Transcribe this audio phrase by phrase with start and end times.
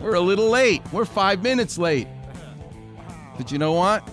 [0.00, 0.82] We're a little late.
[0.92, 2.06] We're five minutes late.
[3.36, 4.08] But you know what?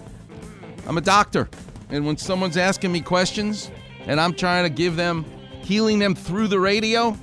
[0.88, 1.49] I'm a doctor.
[1.89, 3.71] And when someone's asking me questions
[4.07, 5.26] and I'm trying to give them,
[5.62, 7.17] healing them through the radio,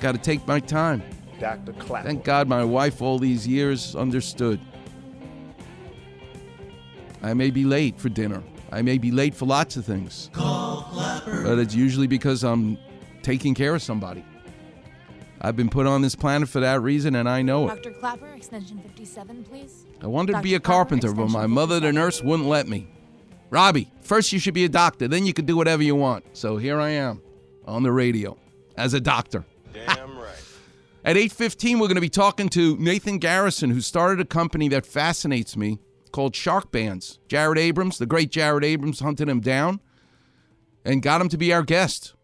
[0.00, 1.02] got to take my time.
[1.40, 1.72] Dr.
[1.72, 2.06] Clapper.
[2.06, 4.60] Thank God my wife all these years understood.
[7.22, 8.42] I may be late for dinner.
[8.70, 10.30] I may be late for lots of things.
[10.34, 12.78] But it's usually because I'm
[13.22, 14.24] taking care of somebody.
[15.40, 17.82] I've been put on this planet for that reason, and I know it.
[17.82, 17.92] Dr.
[17.92, 19.84] Clapper, extension 57, please.
[20.00, 22.88] I wanted to be a Clapper, carpenter, but my mother, the nurse, wouldn't let me.
[23.50, 26.24] Robbie, first you should be a doctor, then you can do whatever you want.
[26.36, 27.22] So here I am
[27.66, 28.36] on the radio
[28.76, 29.44] as a doctor.
[29.72, 30.34] Damn right.
[31.04, 34.84] At 8:15 we're going to be talking to Nathan Garrison who started a company that
[34.84, 35.78] fascinates me
[36.12, 37.18] called Sharkbanz.
[37.28, 39.80] Jared Abrams, the great Jared Abrams hunted him down
[40.84, 42.14] and got him to be our guest.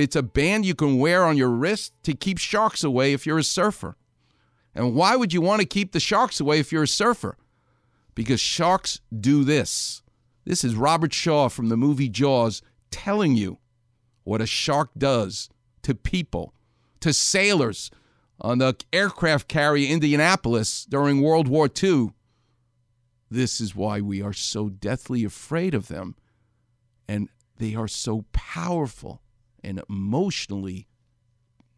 [0.00, 3.36] It's a band you can wear on your wrist to keep sharks away if you're
[3.36, 3.98] a surfer.
[4.74, 7.36] And why would you want to keep the sharks away if you're a surfer?
[8.14, 10.00] Because sharks do this.
[10.46, 13.58] This is Robert Shaw from the movie Jaws telling you
[14.24, 15.50] what a shark does
[15.82, 16.54] to people,
[17.00, 17.90] to sailors
[18.40, 22.14] on the aircraft carrier Indianapolis during World War II.
[23.30, 26.16] This is why we are so deathly afraid of them.
[27.06, 29.20] And they are so powerful
[29.62, 30.88] and emotionally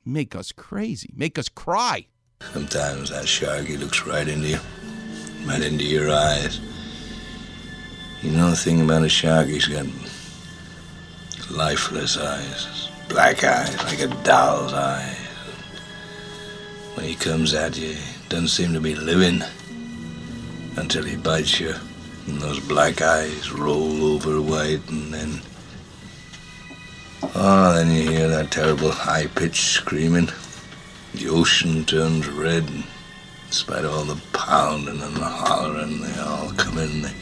[0.04, 2.06] make us crazy, make us cry.
[2.52, 4.58] Sometimes that shark, he looks right into you,
[5.46, 6.60] right into your eyes.
[8.22, 9.86] You know the thing about a shark, he's got
[11.50, 15.16] lifeless eyes, black eyes, like a doll's eyes.
[16.94, 19.42] When he comes at you, he doesn't seem to be living
[20.76, 21.74] until he bites you,
[22.26, 25.40] and those black eyes roll over white, and then.
[27.22, 30.28] Oh, then you hear that terrible high pitched screaming.
[31.14, 32.84] The ocean turns red, in
[33.50, 37.12] spite of all the pounding and the hollering, they all come in and they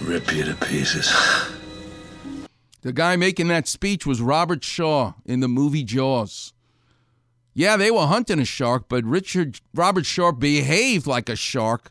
[0.00, 1.12] rip you to pieces.
[2.82, 6.52] The guy making that speech was Robert Shaw in the movie Jaws.
[7.54, 11.90] Yeah, they were hunting a shark, but Richard Robert Shaw behaved like a shark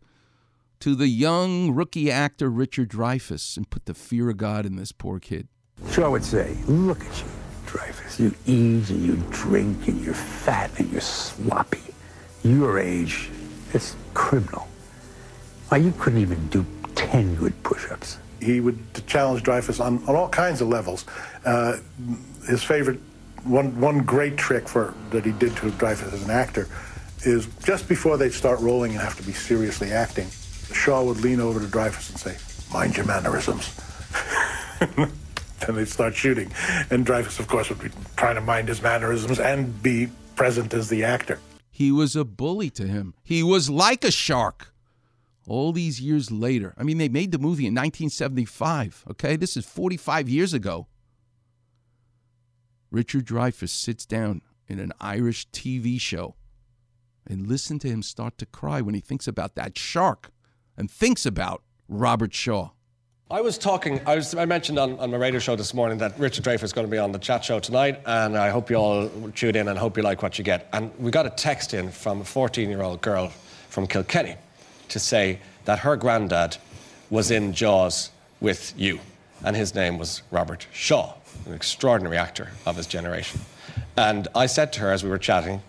[0.80, 4.92] to the young rookie actor Richard Dreyfuss and put the fear of God in this
[4.92, 5.48] poor kid.
[5.90, 7.28] Shaw would say, look at you,
[7.66, 8.19] Dreyfuss.
[8.19, 11.81] You eat and you drink and you're fat and you're sloppy.
[12.44, 13.30] Your age,
[13.74, 14.68] it's criminal.
[15.69, 16.66] Why, you couldn't even do
[16.96, 18.18] 10 good push-ups.
[18.42, 21.06] He would challenge Dreyfuss on, on all kinds of levels.
[21.46, 21.78] Uh,
[22.48, 23.00] his favorite,
[23.44, 26.68] one, one great trick for that he did to Dreyfuss as an actor
[27.24, 30.28] is just before they'd start rolling and have to be seriously acting,
[30.74, 33.80] Shaw would lean over to Dreyfuss and say, mind your mannerisms.
[35.67, 36.51] then they'd start shooting.
[36.89, 40.89] And Dreyfuss, of course, would be trying to mind his mannerisms and be present as
[40.89, 41.39] the actor.
[41.69, 43.13] He was a bully to him.
[43.23, 44.73] He was like a shark.
[45.47, 49.35] All these years later, I mean, they made the movie in 1975, okay?
[49.35, 50.88] This is 45 years ago.
[52.91, 56.35] Richard Dreyfuss sits down in an Irish TV show
[57.25, 60.31] and listen to him start to cry when he thinks about that shark
[60.77, 62.71] and thinks about Robert Shaw.
[63.31, 66.19] I was talking, I, was, I mentioned on, on my radio show this morning that
[66.19, 68.75] Richard Dreyfuss is going to be on the chat show tonight, and I hope you
[68.75, 70.68] all tune in and hope you like what you get.
[70.74, 73.30] And we got a text in from a 14 year old girl
[73.69, 74.36] from Kilkenny
[74.90, 76.58] to say that her granddad
[77.09, 78.12] was in Jaws
[78.42, 79.00] with you,
[79.45, 81.13] and his name was Robert Shaw,
[81.45, 83.39] an extraordinary actor of his generation.
[83.95, 85.62] And I said to her as we were chatting,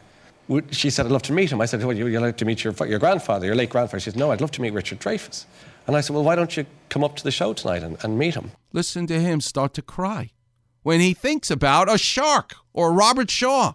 [0.73, 1.61] she said, I'd love to meet him.
[1.61, 4.01] I said, well, you, you'd like to meet your, your grandfather, your late grandfather.
[4.01, 5.45] She said, no, I'd love to meet Richard Dreyfuss.
[5.87, 8.19] And I said, well, why don't you come up to the show tonight and, and
[8.19, 8.53] meet him?
[8.73, 10.31] Listen to him start to cry
[10.83, 13.75] when he thinks about a shark or Robert Shaw.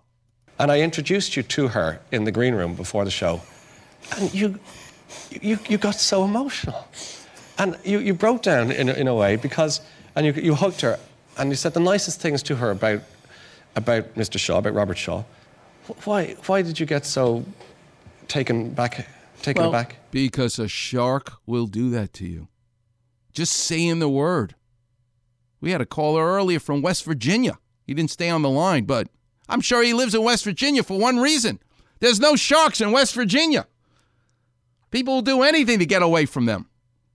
[0.60, 3.42] And I introduced you to her in the green room before the show.
[4.18, 4.60] And you,
[5.30, 6.88] you, you got so emotional.
[7.58, 9.82] And you, you broke down in, in a way because,
[10.16, 11.00] and you, you hugged her
[11.38, 13.02] and you said the nicest things to her about,
[13.76, 14.40] about Mr.
[14.40, 15.24] Shaw, about Robert Shaw.
[16.04, 17.46] Why, why did you get so
[18.28, 19.08] taken back,
[19.42, 19.98] taken Well, aback?
[20.12, 22.48] Because a shark will do that to you.
[23.34, 24.56] just saying the word.
[25.62, 27.60] We had a caller earlier from West Virginia.
[27.86, 29.10] He didn't stay on the line, but
[29.48, 31.60] I'm sure he lives in West Virginia for one reason.
[32.00, 33.68] There's no sharks in West Virginia.
[34.90, 36.70] People will do anything to get away from them.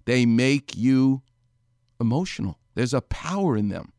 [0.04, 1.22] They make you
[2.00, 2.58] emotional.
[2.74, 3.92] There's a power in them.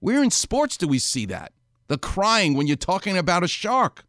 [0.00, 1.52] Where in sports do we see that?
[1.88, 4.04] The crying when you're talking about a shark.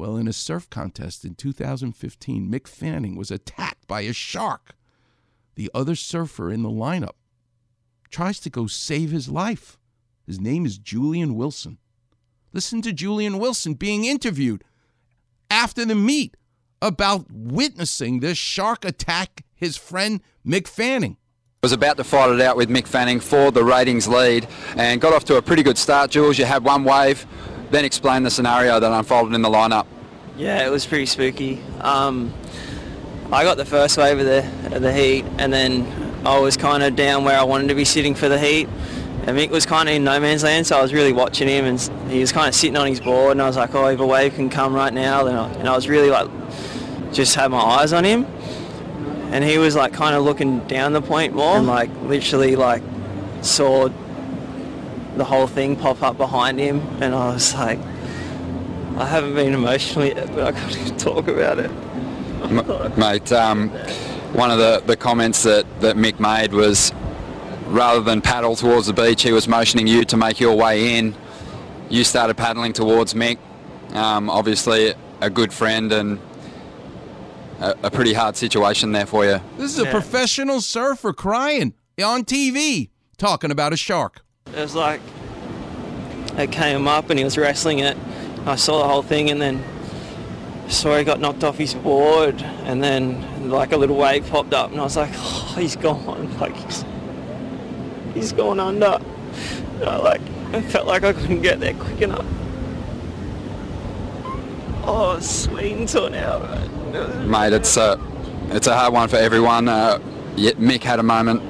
[0.00, 4.74] Well, in a surf contest in 2015, Mick Fanning was attacked by a shark.
[5.56, 7.16] The other surfer in the lineup
[8.08, 9.78] tries to go save his life.
[10.26, 11.76] His name is Julian Wilson.
[12.54, 14.64] Listen to Julian Wilson being interviewed
[15.50, 16.34] after the meet
[16.80, 21.18] about witnessing this shark attack his friend Mick Fanning.
[21.62, 25.12] Was about to fight it out with Mick Fanning for the ratings lead and got
[25.12, 26.38] off to a pretty good start, Jules.
[26.38, 27.26] You had one wave,
[27.70, 29.86] then explain the scenario that unfolded in the lineup.
[30.36, 31.62] Yeah, it was pretty spooky.
[31.80, 32.32] Um,
[33.32, 35.86] I got the first wave of the, of the heat and then
[36.26, 38.68] I was kind of down where I wanted to be sitting for the heat.
[39.26, 41.66] And Mick was kind of in no man's land, so I was really watching him
[41.66, 41.80] and
[42.10, 44.06] he was kind of sitting on his board and I was like, oh, if a
[44.06, 46.28] wave can come right now, then I, and I was really like,
[47.12, 48.24] just had my eyes on him
[49.30, 52.82] and he was like kind of looking down the point more and like literally like
[53.42, 53.88] saw
[55.16, 57.78] the whole thing pop up behind him and I was like
[58.96, 61.70] I haven't been emotional yet but I can't even talk about it
[62.42, 63.68] M- mate, um,
[64.32, 66.92] one of the, the comments that, that Mick made was
[67.66, 71.14] rather than paddle towards the beach, he was motioning you to make your way in.
[71.88, 73.38] You started paddling towards Mick,
[73.92, 76.18] um, obviously a good friend and
[77.60, 79.40] a, a pretty hard situation there for you.
[79.58, 84.22] This is a professional surfer crying on TV talking about a shark.
[84.54, 85.00] It was like
[86.36, 87.96] it came up and he was wrestling it.
[88.46, 89.62] I saw the whole thing and then
[90.68, 94.70] saw he got knocked off his board and then like a little wave popped up
[94.70, 96.34] and I was like oh, he's gone.
[96.40, 96.84] Like he's,
[98.14, 98.98] he's gone under.
[99.80, 102.26] And I like I felt like I couldn't get there quick enough.
[104.84, 106.42] Oh Sweden torn out
[107.24, 108.00] Mate, it's a,
[108.48, 109.68] it's a hard one for everyone.
[109.68, 110.00] Uh,
[110.36, 111.40] Mick had a moment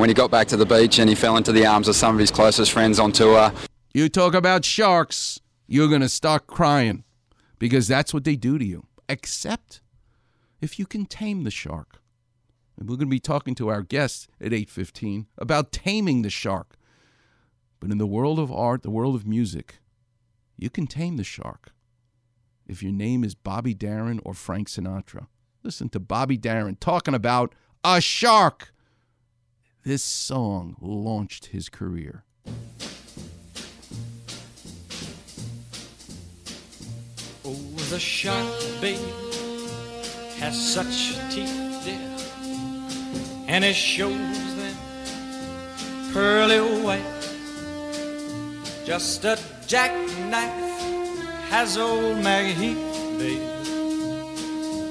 [0.00, 2.14] when he got back to the beach and he fell into the arms of some
[2.14, 3.52] of his closest friends on tour.
[3.92, 7.04] You talk about sharks, you're going to start crying
[7.58, 8.86] because that's what they do to you.
[9.08, 9.82] Except
[10.60, 12.00] if you can tame the shark.
[12.78, 16.78] And we're going to be talking to our guests at 8:15 about taming the shark.
[17.78, 19.80] But in the world of art, the world of music,
[20.56, 21.72] you can tame the shark.
[22.66, 25.26] If your name is Bobby Darin or Frank Sinatra,
[25.62, 27.54] listen to Bobby Darin talking about
[27.84, 28.72] a shark.
[29.90, 32.22] This song launched his career.
[37.44, 37.56] Oh,
[37.90, 38.46] the shark,
[38.80, 39.00] babe,
[40.38, 41.98] has such teeth, dear,
[43.48, 44.76] and it shows them
[46.12, 47.02] pearly white.
[48.86, 50.54] Just a jackknife
[51.50, 53.42] has old MacHeath, babe,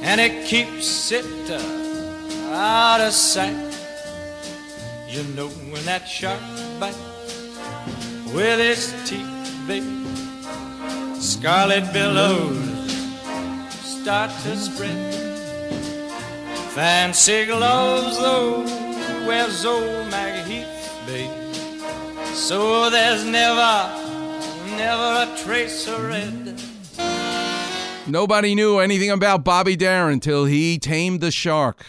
[0.04, 3.69] and it keeps it uh, out of sight.
[5.10, 6.40] You know when that shark
[6.80, 6.98] bites
[8.32, 9.26] with its teeth,
[9.68, 10.06] babe.
[11.16, 12.92] Scarlet billows
[13.74, 15.16] start to spread.
[16.76, 18.62] Fancy gloves, though,
[19.26, 21.56] wears old MacHeath, babe.
[22.36, 23.90] So there's never,
[24.78, 26.62] never a trace of red.
[28.08, 31.84] Nobody knew anything about Bobby Darin until he tamed the shark.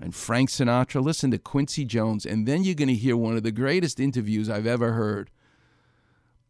[0.00, 3.42] And Frank Sinatra, listen to Quincy Jones, and then you're going to hear one of
[3.42, 5.30] the greatest interviews I've ever heard.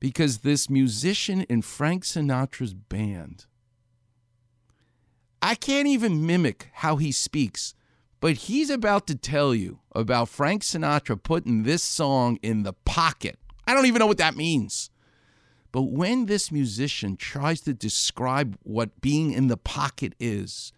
[0.01, 3.47] Because this musician in Frank Sinatra's band,
[5.41, 7.75] I can't even mimic how he speaks,
[8.21, 13.39] but he's about to tell you about Frank Sinatra putting this song in the pocket.
[13.67, 14.91] I don't even know what that means.
[15.71, 20.73] But when this musician tries to describe what being in the pocket is,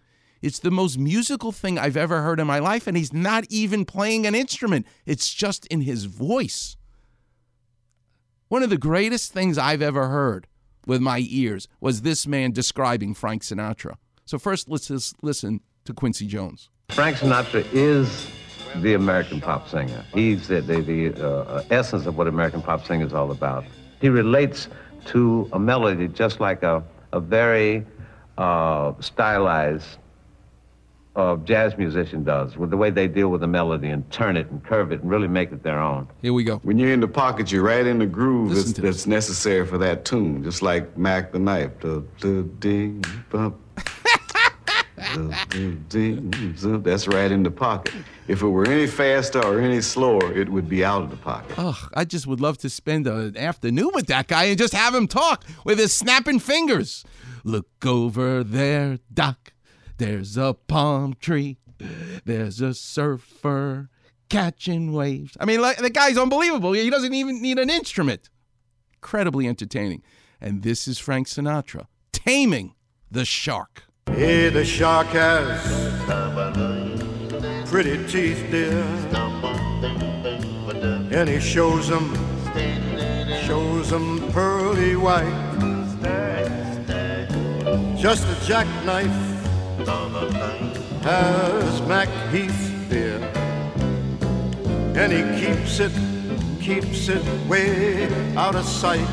[0.47, 3.85] it's the most musical thing I've ever heard in my life, and he's not even
[3.85, 4.87] playing an instrument.
[5.05, 6.77] It's just in his voice.
[8.47, 10.47] One of the greatest things I've ever heard
[10.87, 13.97] with my ears was this man describing Frank Sinatra.
[14.25, 16.71] So, first, let's just listen to Quincy Jones.
[16.91, 18.29] Frank Sinatra is
[18.77, 20.05] the American pop singer.
[20.15, 23.65] He's the, the, the uh, essence of what American pop singer is all about.
[24.01, 24.69] He relates
[25.07, 27.85] to a melody just like a, a very
[28.39, 29.99] uh, stylized
[31.17, 34.51] uh, jazz musician does, with the way they deal with the melody and turn it
[34.51, 36.07] and curve it and really make it their own.
[36.23, 36.59] Here we go.
[36.59, 40.05] When you're in the pocket, you're right in the groove that's, that's necessary for that
[40.05, 41.81] tune, just like Mack the Knife.
[41.81, 43.57] The, the ding, bump.
[46.85, 47.95] That's right in the pocket.
[48.29, 51.59] If it were any faster or any slower, it would be out of the pocket.
[51.59, 54.95] Ugh, I just would love to spend an afternoon with that guy and just have
[54.95, 57.05] him talk with his snapping fingers.
[57.45, 59.53] Look over there, Doc.
[59.99, 61.59] There's a palm tree.
[62.25, 63.89] There's a surfer
[64.29, 65.37] catching waves.
[65.41, 66.73] I mean, like, the guy's unbelievable.
[66.73, 68.29] He doesn't even need an instrument.
[68.95, 70.03] Incredibly entertaining.
[70.41, 72.75] And this is Frank Sinatra taming
[73.11, 73.85] the shark.
[74.07, 75.61] Hey, the shark has
[77.71, 78.83] pretty teeth, dear.
[81.13, 82.15] And he shows them,
[83.47, 85.45] shows them pearly white.
[87.97, 89.36] Just a jackknife
[91.03, 93.19] has Mac Heath, dear.
[94.97, 95.93] And he keeps it,
[96.61, 99.07] keeps it way out of sight.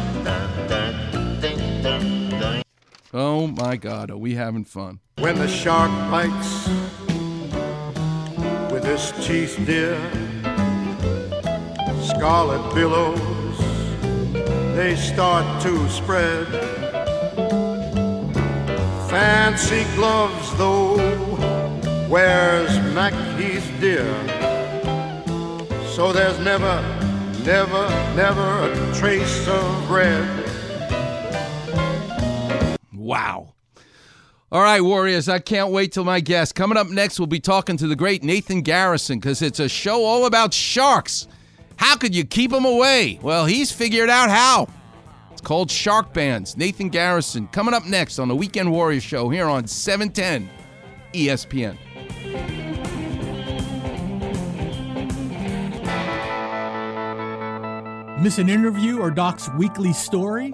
[3.13, 5.00] Oh my God, are we having fun?
[5.20, 6.68] When the shark bites
[8.72, 9.98] with his teeth, dear,
[12.01, 13.34] scarlet billows
[14.75, 16.83] they start to spread.
[19.13, 20.96] Fancy gloves, though,
[22.10, 23.13] wears Mac
[23.79, 24.03] dear.
[25.86, 26.82] So there's never,
[27.46, 30.50] never, never a trace of red.
[32.91, 33.53] Wow.
[34.51, 36.55] All right, Warriors, I can't wait till my guest.
[36.55, 40.03] Coming up next, we'll be talking to the great Nathan Garrison because it's a show
[40.03, 41.27] all about sharks.
[41.75, 43.20] How could you keep them away?
[43.22, 44.70] Well, he's figured out how.
[45.44, 46.56] Called Sharkbanz.
[46.58, 50.50] Nathan Garrison coming up next on the Weekend Warrior Show here on E 710
[51.14, 51.78] ESPN.
[58.22, 60.54] Miss an interview or Doc's weekly story?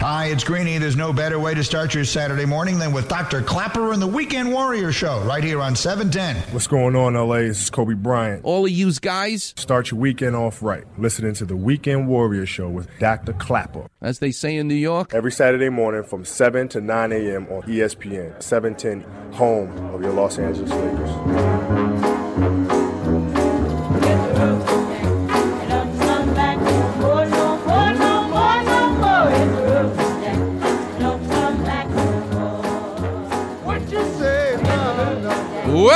[0.00, 0.76] Hi, it's Greeny.
[0.76, 3.40] There's no better way to start your Saturday morning than with Dr.
[3.40, 6.36] Clapper and the Weekend Warrior Show right here on 710.
[6.52, 7.36] What's going on, LA?
[7.38, 8.44] This is Kobe Bryant.
[8.44, 10.84] All of yous guys, Start your weekend off right.
[10.98, 13.32] Listening to the Weekend Warrior Show with Dr.
[13.32, 13.86] Clapper.
[14.02, 17.46] as they say in New York, Every Saturday morning from 7 to 9 a.m.
[17.46, 21.85] on ESPN, 710, home of your Los Angeles Lakers.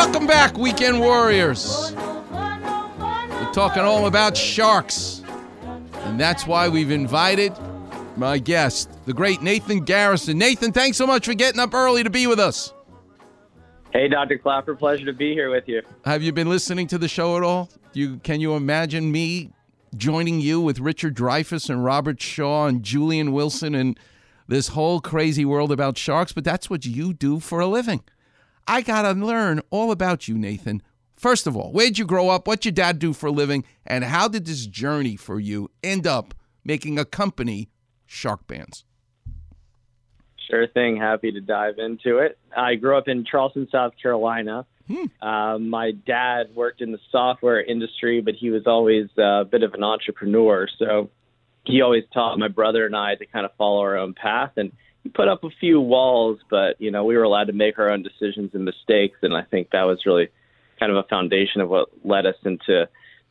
[0.02, 1.92] Welcome back, Weekend Warriors.
[1.92, 5.22] We're talking all about sharks.
[5.92, 7.52] And that's why we've invited
[8.16, 10.38] my guest, the great Nathan Garrison.
[10.38, 12.72] Nathan, thanks so much for getting up early to be with us.
[13.92, 14.38] Hey, Dr.
[14.38, 15.82] Clapper, pleasure to be here with you.
[16.06, 17.68] Have you been listening to the show at all?
[17.92, 19.50] You can you imagine me
[19.94, 24.00] joining you with Richard Dreyfuss and Robert Shaw and Julian Wilson and
[24.48, 28.02] this whole crazy world about sharks, but that's what you do for a living.
[28.66, 30.82] I got to learn all about you, Nathan.
[31.16, 32.46] First of all, where'd you grow up?
[32.46, 33.64] What'd your dad do for a living?
[33.84, 37.68] And how did this journey for you end up making a company,
[38.08, 38.84] Sharkbanz?
[40.50, 40.96] Sure thing.
[40.96, 42.38] Happy to dive into it.
[42.56, 44.66] I grew up in Charleston, South Carolina.
[45.22, 49.74] Uh, my dad worked in the software industry, but he was always a bit of
[49.74, 50.66] an entrepreneur.
[50.78, 51.10] So
[51.64, 54.52] he always taught my brother and I to kind of follow our own path.
[54.56, 54.72] And
[55.14, 58.02] put up a few walls, but you know we were allowed to make our own
[58.02, 59.18] decisions and mistakes.
[59.22, 60.28] And I think that was really
[60.78, 62.88] kind of a foundation of what led us into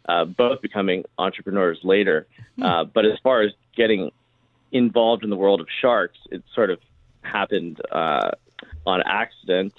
[0.07, 2.27] uh, both becoming entrepreneurs later.
[2.61, 4.11] Uh, but as far as getting
[4.71, 6.79] involved in the world of sharks, it sort of
[7.21, 8.31] happened uh,
[8.85, 9.73] on accident.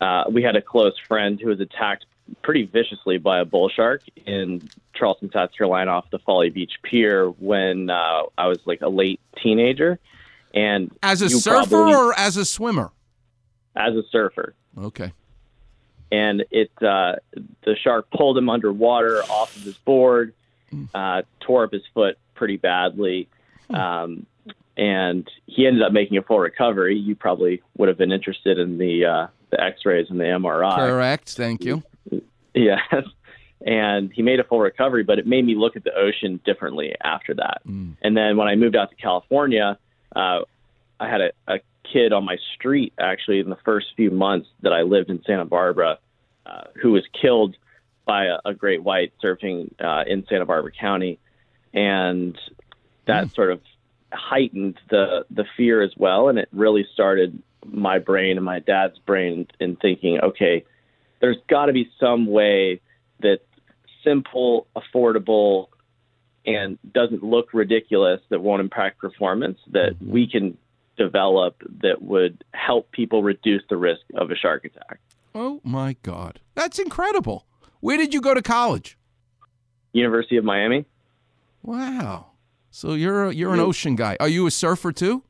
[0.00, 2.06] Uh, we had a close friend who was attacked
[2.42, 7.28] pretty viciously by a bull shark in Charleston, South Carolina, off the Folly Beach Pier
[7.28, 9.98] when uh, I was like a late teenager.
[10.54, 12.90] And As a surfer probably- or as a swimmer?
[13.74, 14.54] as a surfer?
[14.78, 15.12] Okay.
[16.10, 17.16] and it uh,
[17.64, 20.34] the shark pulled him underwater off of his board,
[20.70, 20.84] Hmm.
[20.94, 23.28] uh, tore up his foot pretty badly,
[23.70, 24.26] um,
[24.76, 26.96] and he ended up making a full recovery.
[26.98, 30.76] You probably would have been interested in the uh, the X-rays and the MRI.
[30.76, 31.30] Correct.
[31.30, 31.82] Thank you.
[32.54, 32.82] Yes.
[33.64, 36.94] And he made a full recovery, but it made me look at the ocean differently
[37.02, 37.62] after that.
[37.64, 39.78] And then when I moved out to California,
[40.14, 40.40] uh,
[41.00, 41.58] I had a, a
[41.92, 45.44] kid on my street actually in the first few months that I lived in Santa
[45.44, 45.98] Barbara
[46.46, 47.56] uh, who was killed
[48.04, 51.18] by a, a great white surfing uh, in Santa Barbara County.
[51.72, 52.38] And
[53.06, 53.60] that sort of
[54.12, 56.28] heightened the, the fear as well.
[56.28, 60.64] And it really started my brain and my dad's brain in thinking, okay,
[61.20, 62.80] there's got to be some way
[63.20, 63.38] that
[64.02, 65.68] simple, affordable,
[66.46, 70.56] and doesn't look ridiculous that won't impact performance that we can
[70.96, 74.98] develop that would help people reduce the risk of a shark attack.
[75.34, 77.46] Oh my God, that's incredible.
[77.80, 78.98] Where did you go to college?
[79.92, 80.84] University of Miami.
[81.62, 82.26] Wow.
[82.70, 84.16] So you're a, you're an ocean guy.
[84.18, 85.22] Are you a surfer too?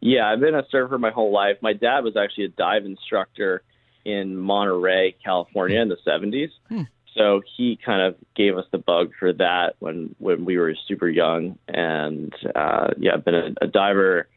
[0.00, 1.56] Yeah, I've been a surfer my whole life.
[1.62, 3.62] My dad was actually a dive instructor
[4.04, 6.50] in Monterey, California in the 70s.
[6.68, 6.82] Hmm.
[7.14, 11.08] So he kind of gave us the bug for that when when we were super
[11.08, 11.58] young.
[11.68, 14.28] And uh, yeah, I've been a, a diver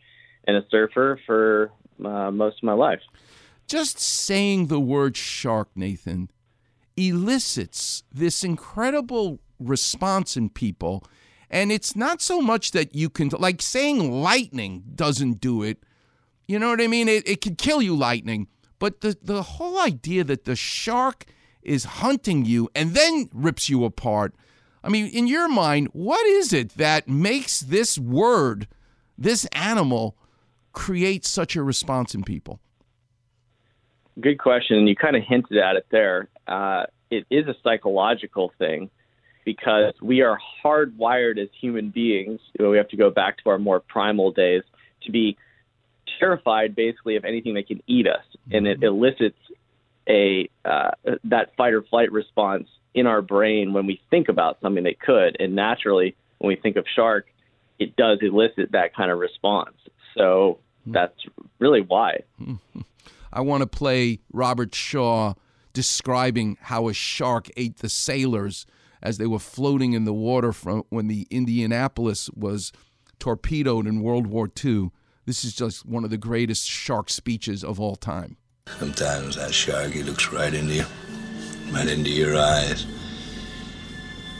[0.46, 1.72] and a surfer for
[2.04, 3.02] uh, most of my life.
[3.68, 6.30] Just saying the word shark, Nathan,
[6.96, 11.04] elicits this incredible response in people.
[11.50, 15.84] And it's not so much that you can, like saying lightning doesn't do it.
[16.48, 17.08] You know what I mean?
[17.08, 18.48] It, it could kill you, lightning.
[18.80, 21.26] But the, the whole idea that the shark
[21.68, 24.34] is hunting you and then rips you apart.
[24.84, 28.68] I mean, in your mind, what is it that makes this word,
[29.18, 30.16] this animal,
[30.72, 32.60] create such a response in people?
[34.20, 34.88] Good question.
[34.88, 36.30] You kind of hinted at it there.
[36.48, 38.90] Uh, it is a psychological thing
[39.46, 42.40] because we are hardwired as human beings.
[42.60, 44.64] We have to go back to our more primal days
[45.04, 45.38] to be
[46.20, 49.38] terrified, basically, of anything that can eat us, and it elicits
[50.08, 50.92] a uh,
[51.26, 55.38] that fight or flight response in our brain when we think about something that could.
[55.40, 57.28] And naturally, when we think of shark,
[57.80, 59.76] it does elicit that kind of response.
[60.16, 61.20] So that's
[61.60, 62.22] really why.
[63.34, 65.34] I want to play Robert Shaw
[65.74, 68.66] describing how a shark ate the sailors
[69.02, 72.72] as they were floating in the water from when the Indianapolis was
[73.20, 74.90] torpedoed in World War II.
[75.26, 78.38] This is just one of the greatest shark speeches of all time.
[78.80, 80.86] Sometimes that shark, he looks right into you,
[81.72, 82.86] right into your eyes.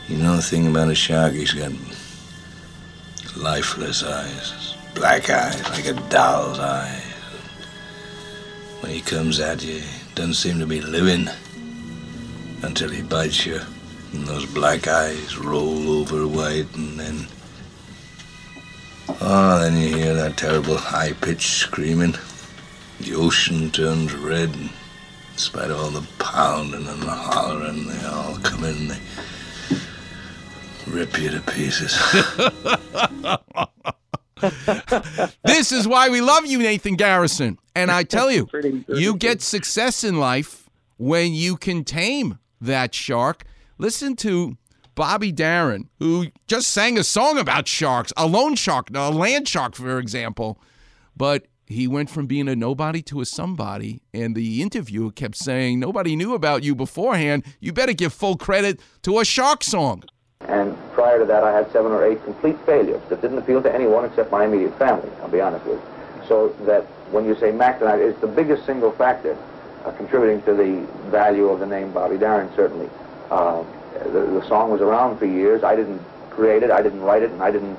[0.08, 1.72] You know the thing about a shark, he's got
[3.36, 7.04] lifeless eyes, black eyes, like a doll's eyes.
[8.82, 11.28] When he comes at you, he doesn't seem to be living
[12.62, 13.60] until he bites you.
[14.14, 17.28] And those black eyes roll over white, and then.
[19.20, 22.16] Oh, then you hear that terrible high pitched screaming.
[23.00, 28.06] The ocean turns red, and in spite of all the pounding and the hollering, they
[28.06, 29.00] all come in and they
[30.88, 31.98] rip you to pieces.
[35.44, 37.58] this is why we love you, Nathan Garrison.
[37.76, 38.48] And I tell you,
[38.88, 43.46] you get success in life when you can tame that shark.
[43.78, 44.58] Listen to
[44.96, 49.76] Bobby Darin, who just sang a song about sharks, a loan shark, a land shark,
[49.76, 50.60] for example.
[51.16, 54.02] But he went from being a nobody to a somebody.
[54.14, 57.44] And the interviewer kept saying, Nobody knew about you beforehand.
[57.60, 60.04] You better give full credit to a shark song.
[60.42, 63.74] And prior to that, I had seven or eight complete failures that didn't appeal to
[63.74, 66.28] anyone except my immediate family, I'll be honest with you.
[66.28, 69.38] So that when you say Mack the Knife, it's the biggest single factor
[69.84, 72.90] uh, contributing to the value of the name Bobby Darin, certainly.
[73.30, 73.64] Uh,
[74.06, 75.64] the, the song was around for years.
[75.64, 77.78] I didn't create it, I didn't write it, and I didn't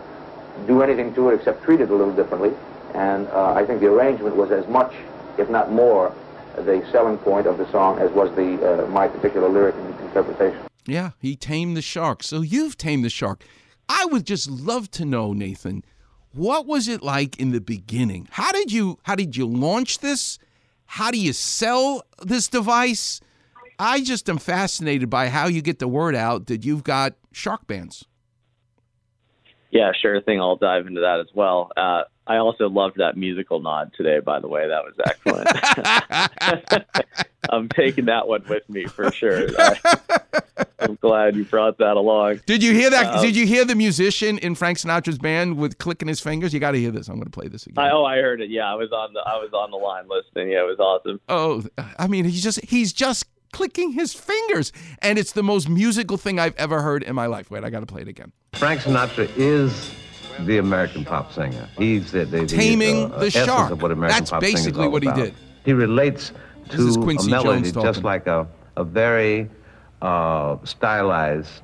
[0.66, 2.53] do anything to it except treat it a little differently.
[2.94, 4.92] And uh, I think the arrangement was as much,
[5.38, 6.14] if not more,
[6.57, 10.59] the selling point of the song as was the uh, my particular lyric interpretation.
[10.87, 12.22] Yeah, he tamed the shark.
[12.22, 13.44] So you've tamed the shark.
[13.88, 15.85] I would just love to know, Nathan,
[16.33, 18.29] what was it like in the beginning?
[18.33, 20.38] How did you how did you launch this?
[20.87, 23.20] How do you sell this device?
[23.79, 28.05] I just am fascinated by how you get the word out that you've got Sharkbanz.
[29.70, 30.40] Yeah, sure thing.
[30.40, 31.70] I'll dive into that as well.
[31.77, 34.68] Uh, I also loved that musical nod today, by the way.
[34.68, 35.48] That was excellent.
[37.50, 39.48] I'm taking that one with me for sure.
[39.58, 39.78] I,
[40.80, 42.42] am glad you brought that along.
[42.44, 43.14] Did you hear that?
[43.14, 46.52] Um, did you hear the musician in Frank Sinatra's band with clicking his fingers?
[46.52, 47.08] You got to hear this.
[47.08, 47.82] I'm going to play this again.
[47.82, 48.50] I, oh, I heard it.
[48.50, 50.52] Yeah, I was on the I was on the line listening.
[50.52, 51.20] Yeah, it was awesome.
[51.30, 51.64] Oh,
[51.98, 56.38] I mean, he's just he's just clicking his fingers, and it's the most musical thing
[56.38, 57.50] I've ever heard in my life.
[57.50, 58.32] Wait, I got to play it again.
[58.52, 59.90] Frank Sinatra is
[60.40, 61.68] the American pop singer.
[61.77, 63.70] He's the, the, the Taming uh, the essence shark.
[63.72, 65.20] Of what American That's pop singing is basically what he about.
[65.24, 65.35] did.
[65.64, 66.33] He relates
[66.70, 68.46] This is to a Quincy melody Jones just like a,
[68.77, 69.51] a very
[70.03, 71.62] uh, stylized.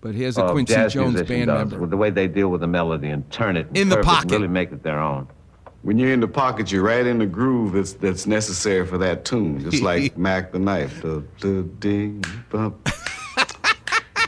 [0.00, 1.78] But here's a uh, Quincy jazz Jones band does, member.
[1.78, 4.04] With the way they deal with the melody and turn it and In the curve
[4.04, 4.30] it pocket.
[4.32, 5.28] really make it their own.
[5.82, 9.24] When you're in the pocket, you're right in the groove that's that's necessary for that
[9.24, 9.60] tune.
[9.70, 11.00] Just like Mack the Knife.
[11.02, 12.88] The the ding bump.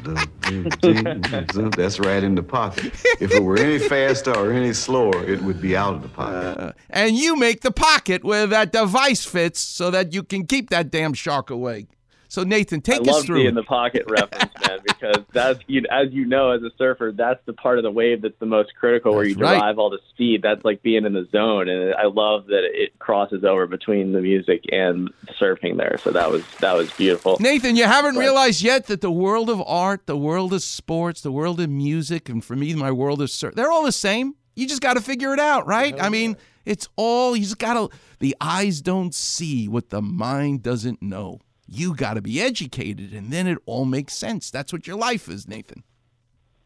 [0.07, 2.93] That's right in the pocket.
[3.21, 6.61] If it were any faster or any slower, it would be out of the pocket.
[6.61, 10.71] Uh, and you make the pocket where that device fits so that you can keep
[10.71, 11.89] that damn shark away.
[12.29, 13.39] So Nathan, take I us love through.
[13.41, 13.49] the it.
[13.49, 17.41] in the pocket reference, man, because that's you, as you know as a surfer, that's
[17.47, 19.59] the part of the wave that's the most critical, where you That's right.
[19.59, 20.43] derive all the speed.
[20.43, 24.21] That's like being in the zone, and I love that it crosses over between the
[24.21, 25.11] music and
[25.41, 25.97] surfing there.
[26.03, 27.37] So that was that was beautiful.
[27.41, 31.21] Nathan, you haven't But- realized yet that the world of art, the world of sports,
[31.21, 34.35] the world of music, and for me, my world of surf, they're all the same.
[34.55, 35.95] You just got to figure it out, right?
[36.01, 40.63] I mean, it's all, you just got to, the eyes don't see what the mind
[40.63, 41.41] doesn't know.
[41.67, 44.51] You got to be educated, and then it all makes sense.
[44.51, 45.83] That's what your life is, Nathan.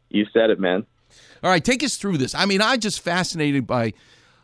[0.09, 0.85] You said it, man.
[1.43, 2.35] All right, take us through this.
[2.35, 3.93] I mean, I'm just fascinated by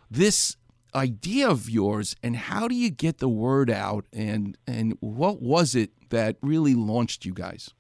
[0.09, 0.57] this
[0.95, 5.75] idea of yours and how do you get the word out and and what was
[5.75, 7.71] it that really launched you guys?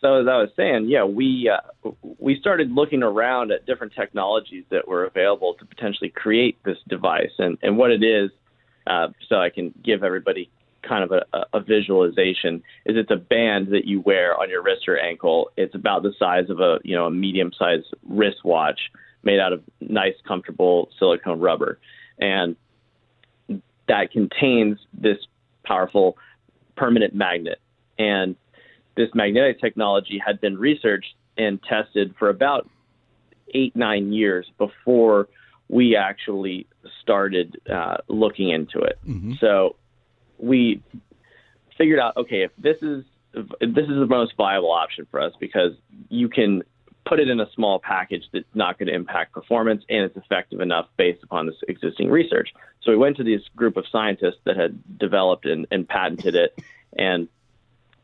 [0.00, 4.64] So as I was saying, yeah, we uh, we started looking around at different technologies
[4.70, 8.30] that were available to potentially create this device, and and what it is,
[8.86, 10.50] uh, so I can give everybody
[10.86, 14.88] kind of a, a visualization is it's a band that you wear on your wrist
[14.88, 15.50] or ankle.
[15.56, 18.78] It's about the size of a you know a medium sized wristwatch
[19.22, 21.78] made out of nice, comfortable silicone rubber,
[22.18, 22.56] and
[23.88, 25.18] that contains this
[25.64, 26.16] powerful
[26.76, 27.60] permanent magnet.
[27.98, 28.36] And
[28.96, 32.68] this magnetic technology had been researched and tested for about
[33.54, 35.28] eight, nine years before
[35.68, 36.66] we actually
[37.00, 38.98] started uh, looking into it.
[39.38, 39.76] So
[40.38, 40.82] we
[41.76, 45.32] figured out, okay, if this is if this is the most viable option for us
[45.40, 45.72] because
[46.08, 46.62] you can
[47.04, 50.60] put it in a small package that's not going to impact performance and it's effective
[50.60, 52.50] enough based upon this existing research.
[52.82, 56.58] So we went to this group of scientists that had developed and, and patented it,
[56.96, 57.28] and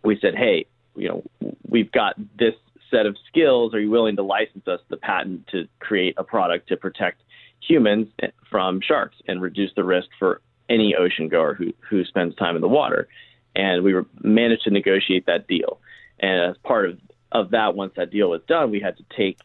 [0.02, 0.66] we said, hey,
[0.96, 1.22] you know,
[1.68, 2.54] we've got this
[2.90, 3.74] set of skills.
[3.74, 7.22] Are you willing to license us the patent to create a product to protect
[7.60, 8.08] humans
[8.50, 10.40] from sharks and reduce the risk for
[10.70, 13.08] any ocean goer who, who spends time in the water?
[13.54, 15.80] And we were managed to negotiate that deal.
[16.18, 16.98] And as part of,
[17.32, 19.38] of that, once that deal was done, we had to take,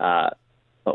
[0.00, 0.30] uh,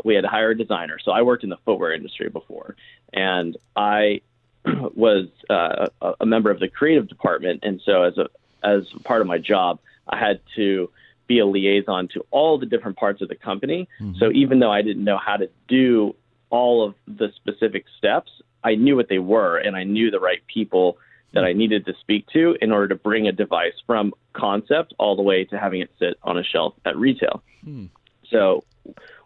[0.04, 0.98] we had to hire a designer.
[1.02, 2.76] So I worked in the footwear industry before,
[3.12, 4.20] and I
[4.64, 7.60] was uh, a, a member of the creative department.
[7.62, 8.28] And so as a
[8.62, 10.90] as part of my job, I had to
[11.26, 13.88] be a liaison to all the different parts of the company.
[14.18, 16.16] So even though I didn't know how to do
[16.50, 18.30] all of the specific steps,
[18.64, 20.98] I knew what they were and I knew the right people
[21.34, 25.16] that I needed to speak to in order to bring a device from concept all
[25.16, 27.42] the way to having it sit on a shelf at retail.
[27.62, 27.86] Hmm.
[28.30, 28.64] So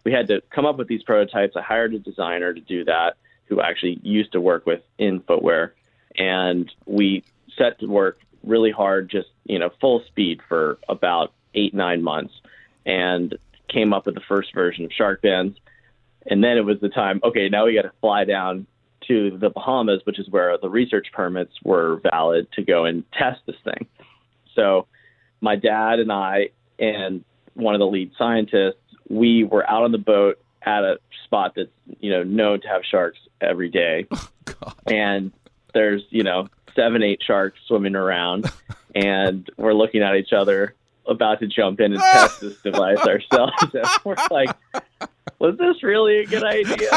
[0.05, 1.55] we had to come up with these prototypes.
[1.57, 3.17] I hired a designer to do that
[3.47, 5.75] who actually used to work with in footwear.
[6.17, 7.25] And we
[7.57, 12.35] set to work really hard, just, you know, full speed for about eight, nine months
[12.85, 13.37] and
[13.69, 15.55] came up with the first version of Sharkbanz.
[16.27, 18.67] And then it was the time, okay, now we got to fly down
[19.13, 23.41] to the Bahamas, which is where the research permits were valid to go and test
[23.47, 23.87] this thing.
[24.55, 24.87] So
[25.41, 29.99] my dad and I and one of the lead scientists, we were out on the
[29.99, 31.69] boat at a spot that's,
[32.01, 34.07] you know, known to have sharks every day.
[34.65, 35.33] Oh, and
[35.73, 38.51] there's, you know, seven, eight sharks swimming around
[38.95, 40.75] and we're looking at each other
[41.07, 43.55] about to jump in and test this device ourselves.
[43.73, 44.51] And we're like,
[45.39, 46.89] was this really a good idea?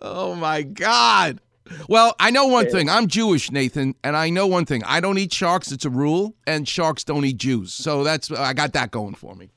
[0.00, 1.40] Oh my God.
[1.88, 2.88] Well, I know one thing.
[2.88, 4.82] I'm Jewish, Nathan, and I know one thing.
[4.84, 5.70] I don't eat sharks.
[5.70, 7.74] It's a rule, and sharks don't eat Jews.
[7.74, 9.50] So that's I got that going for me.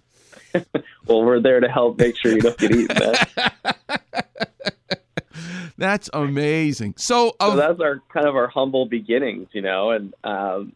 [1.05, 3.15] well, we're there to help make sure you don't get eaten.
[5.77, 6.93] That's amazing.
[6.97, 10.73] So, uh, so that's our kind of our humble beginnings, you know, and um,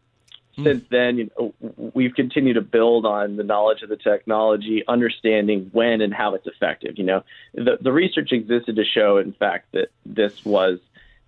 [0.62, 1.54] since then, you know,
[1.94, 6.46] we've continued to build on the knowledge of the technology, understanding when and how it's
[6.46, 6.98] effective.
[6.98, 10.78] You know, the the research existed to show, in fact, that this was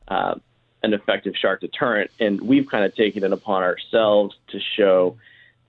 [0.08, 0.36] uh,
[0.82, 5.16] an effective shark deterrent, and we've kind of taken it upon ourselves to show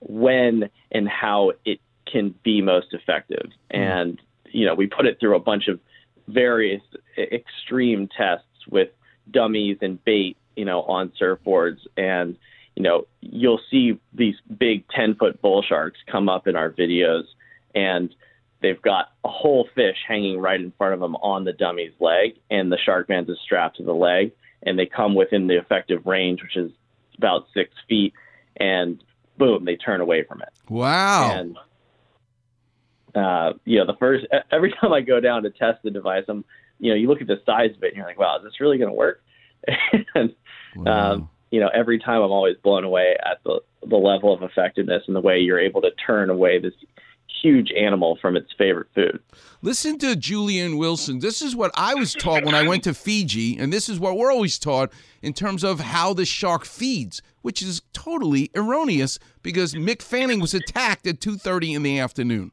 [0.00, 3.50] when and how it can be most effective.
[3.70, 4.20] And
[4.52, 5.80] you know, we put it through a bunch of
[6.26, 6.82] various
[7.16, 8.88] extreme tests with
[9.30, 11.78] dummies and bait, you know, on surfboards.
[11.96, 12.36] And,
[12.76, 17.24] you know, you'll see these big 10 foot bull sharks come up in our videos
[17.74, 18.14] and
[18.62, 22.36] they've got a whole fish hanging right in front of them on the dummy's leg.
[22.50, 26.42] And the Sharkbanz is strapped to the leg and they come within the effective range,
[26.42, 26.70] which is
[27.18, 28.12] about six feet.
[28.56, 29.02] And
[29.36, 30.50] boom, they turn away from it.
[30.68, 31.30] wow.
[31.32, 31.56] And
[33.14, 36.44] uh, you know, the first every time I go down to test the device, I'm,
[36.78, 38.60] you know, you look at the size of it and you're like, wow, is this
[38.60, 39.22] really going to work?
[40.14, 40.34] and
[40.86, 45.04] um, you know, every time I'm always blown away at the the level of effectiveness
[45.06, 46.74] and the way you're able to turn away this
[47.42, 49.20] huge animal from its favorite food.
[49.62, 51.20] Listen to Julian Wilson.
[51.20, 54.16] This is what I was taught when I went to Fiji, and this is what
[54.16, 59.74] we're always taught in terms of how the shark feeds, which is totally erroneous because
[59.74, 62.52] Mick Fanning was attacked at 2:30 in the afternoon.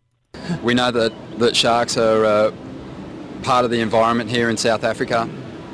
[0.63, 2.51] We know that, that sharks are uh,
[3.43, 5.27] part of the environment here in South Africa.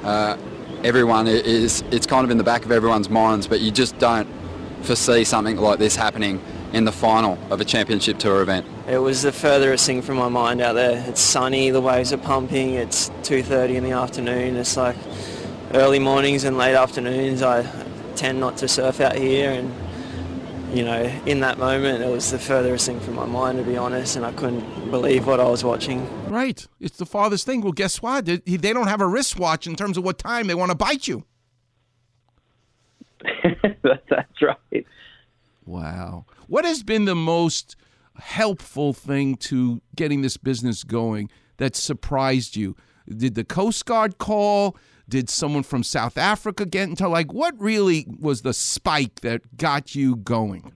[0.03, 0.37] Uh,
[0.83, 4.27] everyone is, it's kind of in the back of everyone's minds, but you just don't
[4.81, 6.41] foresee something like this happening
[6.73, 8.65] in the final of a championship tour event.
[8.87, 11.03] It was the furthest thing from my mind out there.
[11.07, 14.57] It's sunny, the waves are pumping, it's 2.30 in the afternoon.
[14.57, 14.97] It's like
[15.73, 17.41] early mornings and late afternoons.
[17.41, 17.63] I
[18.15, 19.73] tend not to surf out here and
[20.73, 23.77] you know, in that moment, it was the furthest thing from my mind, to be
[23.77, 26.07] honest, and I couldn't believe what I was watching.
[26.29, 26.65] Right.
[26.79, 27.61] It's the farthest thing.
[27.61, 28.25] Well, guess what?
[28.25, 31.07] They, they don't have a wristwatch in terms of what time they want to bite
[31.07, 31.25] you.
[33.83, 34.85] That's right.
[35.65, 36.25] Wow.
[36.47, 37.75] What has been the most
[38.17, 42.75] helpful thing to getting this business going that surprised you?
[43.07, 44.75] Did the Coast Guard call?
[45.07, 49.95] Did someone from South Africa get into like what really was the spike that got
[49.95, 50.75] you going?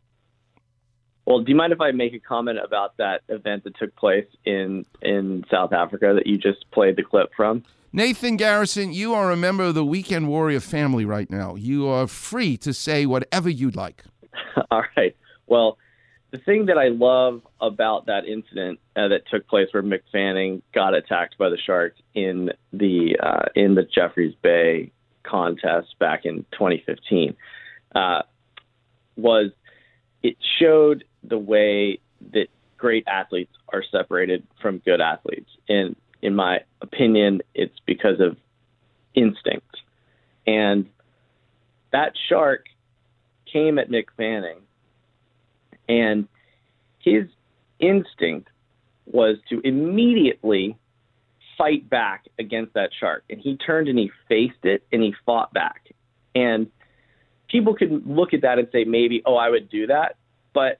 [1.26, 4.28] Well, do you mind if I make a comment about that event that took place
[4.46, 7.64] in in South Africa that you just played the clip from?
[7.92, 11.56] Nathan Garrison, you are a member of the Weekend Warrior family right now.
[11.56, 14.04] You are free to say whatever you'd like.
[14.72, 15.16] All right.
[15.48, 15.78] Well,
[16.32, 20.62] the thing that I love about that incident uh, that took place where Mick Fanning
[20.74, 24.92] got attacked by the shark in the uh, in the Jeffreys Bay
[25.24, 27.36] contest back in 2015
[27.96, 28.22] uh,
[29.16, 29.52] was
[30.24, 32.00] it showed the way
[32.34, 35.50] that great athletes are separated from good athletes.
[35.68, 38.38] And in my opinion, it's because of
[39.14, 39.78] instinct.
[40.46, 40.88] And
[41.92, 42.66] that shark
[43.52, 44.60] came at Mick Fanning
[45.88, 46.28] and
[47.00, 47.26] his
[47.80, 48.50] instinct
[49.06, 50.78] was to immediately
[51.58, 53.24] fight back against that shark.
[53.30, 55.90] And he turned and he faced it and he fought back.
[56.36, 56.68] And
[57.50, 60.18] people could look at that and say, maybe, oh, I would do that.
[60.54, 60.80] But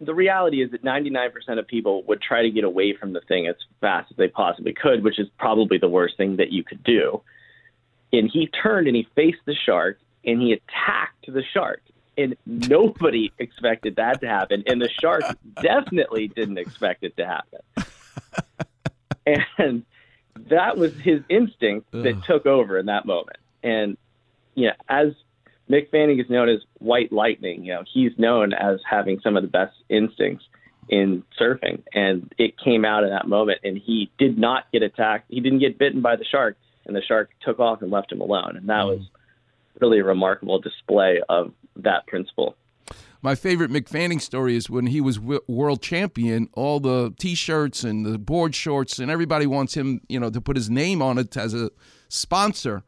[0.00, 3.46] the reality is that 99% of people would try to get away from the thing
[3.46, 6.82] as fast as they possibly could, which is probably the worst thing that you could
[6.84, 7.22] do.
[8.12, 11.82] And he turned and he faced the shark and he attacked the shark
[12.18, 15.22] and nobody expected that to happen, and the shark
[15.62, 17.60] definitely didn't expect it to happen.
[19.58, 19.84] and
[20.50, 22.24] that was his instinct that Ugh.
[22.26, 23.38] took over in that moment.
[23.62, 23.96] And
[24.54, 25.12] you know, as
[25.70, 29.42] Mick Fanning is known as White Lightning, you know, he's known as having some of
[29.42, 30.44] the best instincts
[30.88, 33.60] in surfing, and it came out in that moment.
[33.62, 35.26] And he did not get attacked.
[35.28, 38.20] He didn't get bitten by the shark, and the shark took off and left him
[38.20, 38.56] alone.
[38.56, 38.88] And that hmm.
[38.88, 39.02] was
[39.80, 42.56] really a remarkable display of that principle.
[43.20, 46.48] My favorite Mick Fanning story is when he was w- world champion.
[46.52, 50.56] All the T-shirts and the board shorts, and everybody wants him, you know, to put
[50.56, 51.70] his name on it as a
[52.08, 52.84] sponsor.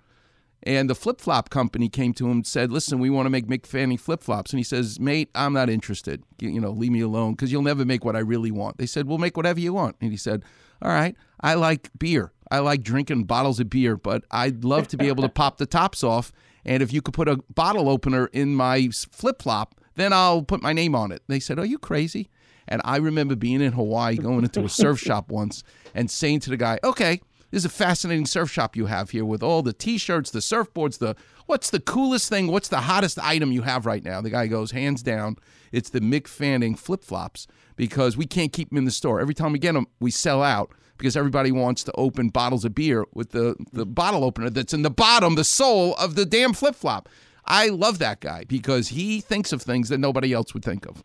[0.63, 3.47] And the flip flop company came to him and said, "Listen, we want to make
[3.47, 6.23] Mick Fanning flip flops." And he says, "Mate, I'm not interested.
[6.39, 9.07] You, know, leave me alone because you'll never make what I really want." They said,
[9.07, 10.45] "We'll make whatever you want." And he said,
[10.83, 12.33] "All right, I like beer.
[12.51, 15.67] I like drinking bottles of beer, but I'd love to be able to pop the
[15.67, 16.31] tops off.
[16.65, 20.63] And if you could put a bottle opener in my flip flop, then I'll put
[20.63, 22.31] my name on it." They said, "Are you crazy?"
[22.69, 25.63] And I remember being in Hawaii, going into a surf shop once,
[25.95, 27.21] and saying to the guy, "Okay."
[27.51, 30.99] This is a fascinating surf shop you have here with all the t-shirts, the surfboards,
[30.99, 34.21] the what's the coolest thing, what's the hottest item you have right now?
[34.21, 35.35] The guy goes, hands down,
[35.73, 39.21] it's the Mick Fanning flip-flops because we can't keep them in the store.
[39.21, 42.75] Every time we get them, we sell out because everybody wants to open bottles of
[42.75, 46.53] beer with the, the bottle opener that's in the bottom, the sole of the damn
[46.53, 47.09] flip-flop.
[47.47, 51.03] I love that guy because he thinks of things that nobody else would think of.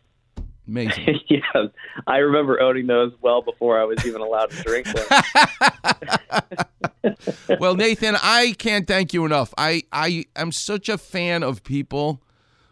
[0.68, 1.18] Amazing.
[1.28, 1.40] yeah,
[2.06, 5.06] I remember owning those well before I was even allowed to drink them.
[7.60, 9.54] well, Nathan, I can't thank you enough.
[9.56, 12.20] I I am such a fan of people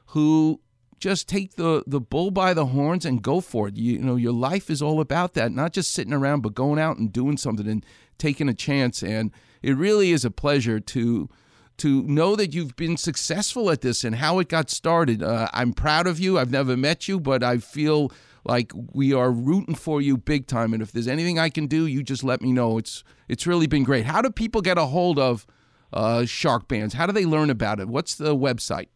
[0.07, 0.61] who
[1.05, 3.77] just take the the bull by the horns and go for it.
[3.77, 6.79] You, you know, your life is all about that, not just sitting around, but going
[6.79, 7.85] out and doing something and
[8.17, 9.03] taking a chance.
[9.03, 11.29] And it really is a pleasure to
[11.77, 15.23] to know that you've been successful at this and how it got started.
[15.23, 16.39] Uh, I'm proud of you.
[16.39, 18.11] I've never met you, but I feel
[18.47, 20.73] like we are rooting for you big time.
[20.73, 22.79] And if there's anything I can do, you just let me know.
[22.79, 24.07] It's it's really been great.
[24.07, 25.47] How do people get a hold of
[25.93, 26.95] uh, Sharkbanz?
[26.95, 27.89] How do they learn about it?
[27.89, 28.89] What's the website?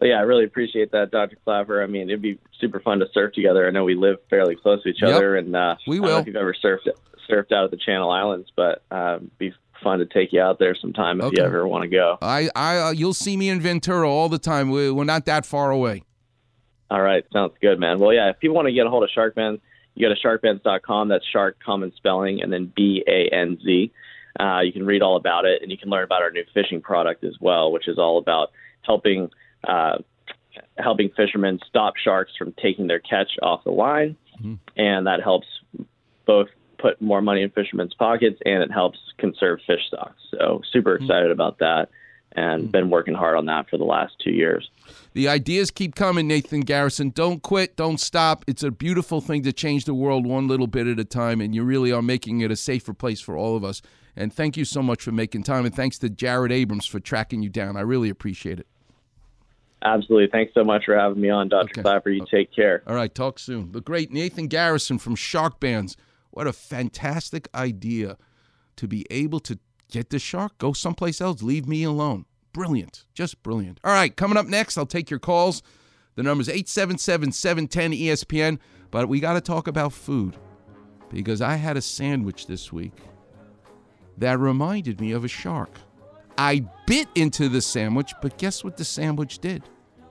[0.00, 1.36] But yeah, I really appreciate that, Dr.
[1.44, 1.82] Clapper.
[1.82, 3.68] I mean, it'd be super fun to surf together.
[3.68, 5.14] I know we live fairly close to each Yep.
[5.14, 6.20] other, and uh, We I don't know will.
[6.22, 6.88] if you've ever surfed
[7.30, 9.52] surfed out of the Channel Islands, but um, it'd be
[9.84, 11.36] fun to take you out there sometime if Okay.
[11.36, 12.18] you ever want to go.
[12.22, 14.70] I, I, uh, you'll see me in Ventura all the time.
[14.70, 16.02] We, we're not that far away.
[16.90, 17.98] All right, sounds good, man.
[18.00, 19.60] Well, yeah, if people want to get a hold of Sharkbanz,
[19.94, 21.08] you go to sharkbanz.com.
[21.08, 23.92] That's shark, common spelling, and then B A N Z.
[24.40, 26.80] Uh, you can read all about it, and you can learn about our new fishing
[26.80, 28.50] product as well, which is all about
[28.82, 29.28] helping
[29.64, 29.98] uh,
[30.78, 34.54] helping fishermen stop sharks from taking their catch off the line, mm-hmm.
[34.76, 35.46] and that helps
[36.26, 40.20] both put more money in fishermen's pockets and it helps conserve fish stocks.
[40.30, 41.04] So super mm-hmm.
[41.04, 41.88] excited about that,
[42.32, 42.70] and mm-hmm.
[42.70, 44.70] been working hard on that for the last two years.
[45.12, 47.10] The ideas keep coming, Nathan Garrison.
[47.10, 48.44] Don't quit, don't stop.
[48.46, 51.54] It's a beautiful thing to change the world one little bit at a time, and
[51.54, 53.82] you really are making it a safer place for all of us.
[54.16, 57.42] And thank you so much for making time, and thanks to Jared Abrams for tracking
[57.42, 57.76] you down.
[57.76, 58.66] I really appreciate it.
[59.82, 60.28] Absolutely.
[60.30, 61.82] Thanks so much for having me on, Dr.
[61.82, 62.10] Clapper.
[62.10, 62.82] You take care.
[62.86, 63.72] All right, talk soon.
[63.72, 65.96] The great Nathan Garrison from Sharkbanz.
[66.30, 68.16] What a fantastic idea
[68.76, 69.58] to be able to
[69.90, 72.24] get the shark, go someplace else, leave me alone.
[72.52, 73.04] Brilliant.
[73.14, 73.80] Just brilliant.
[73.84, 75.62] All right, coming up next, I'll take your calls.
[76.14, 78.58] The number is 877 710 ESPN.
[78.90, 80.36] But we got to talk about food
[81.10, 82.94] because I had a sandwich this week
[84.18, 85.70] that reminded me of a shark.
[86.40, 89.62] I bit into the sandwich, but guess what the sandwich did?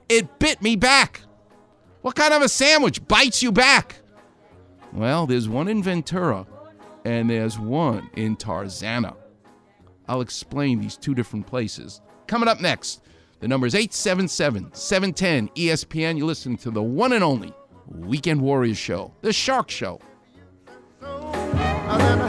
[0.10, 1.22] It bit me back.
[2.04, 3.96] What kind of a sandwich bites you back?
[4.94, 6.46] Well, there's one in Ventura
[7.04, 9.16] and there's one in Tarzana.
[10.08, 12.00] I'll explain these two different places.
[12.28, 13.02] Coming up next,
[13.40, 16.16] the number is 877 710 ESPN.
[16.16, 17.52] You're listening to the one and only
[17.88, 20.00] Weekend Warriors Show, the Shark Show.
[21.02, 22.22] And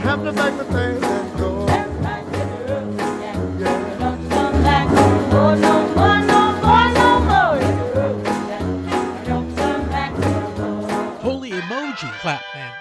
[11.23, 12.73] Holy emoji clap man.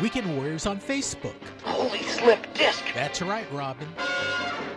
[0.00, 1.34] Weekend Warriors on Facebook.
[1.64, 2.84] Holy slip disc.
[2.94, 3.88] That's right, Robin.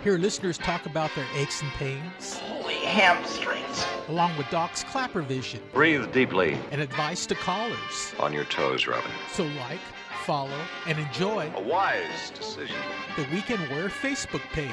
[0.03, 3.85] Hear listeners talk about their aches and pains, Holy hamstrings.
[4.07, 6.57] along with Doc's Clapper Vision Breathe deeply.
[6.71, 8.13] and advice to callers.
[8.19, 9.11] On your toes, Robin.
[9.33, 9.79] So like,
[10.25, 12.75] follow, and enjoy A wise decision.
[13.15, 14.71] the Weekend Warrior Facebook page.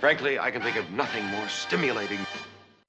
[0.00, 2.18] Frankly, I can think of nothing more stimulating.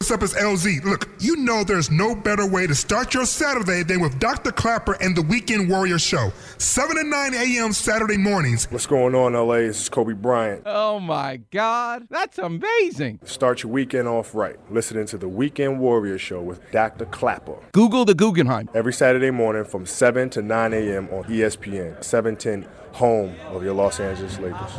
[0.02, 0.86] What's up, it's LZ.
[0.86, 4.50] Look, you know there's no better way to start your Saturday than with Dr.
[4.54, 6.32] Clapper and the Weekend Warrior Show.
[6.58, 7.74] 7 to 9 a.m.
[7.74, 8.64] Saturday mornings.
[8.72, 9.56] What's going on, LA?
[9.56, 10.64] This is Kobe Bryant.
[10.66, 13.20] Oh my God, that's amazing.
[13.26, 14.56] Start your weekend off right.
[14.72, 17.06] Listening to the Weekend Warrior Show with Dr.
[17.06, 17.58] Clapper.
[17.74, 18.70] Google the Guggenheim.
[18.74, 21.10] Every Saturday morning from 7 to 9 a.m.
[21.10, 24.72] on ESPN, 710, home of your Los Angeles Lakers.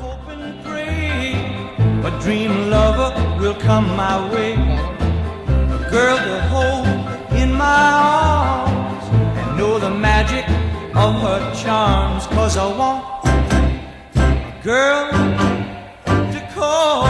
[2.06, 5.09] A dream lover will come my way.
[5.90, 6.86] Girl to hold
[7.34, 9.04] in my arms
[9.38, 10.48] and know the magic
[10.94, 12.28] of her charms.
[12.28, 13.04] Cause I want
[14.14, 15.10] a girl
[16.06, 17.08] to call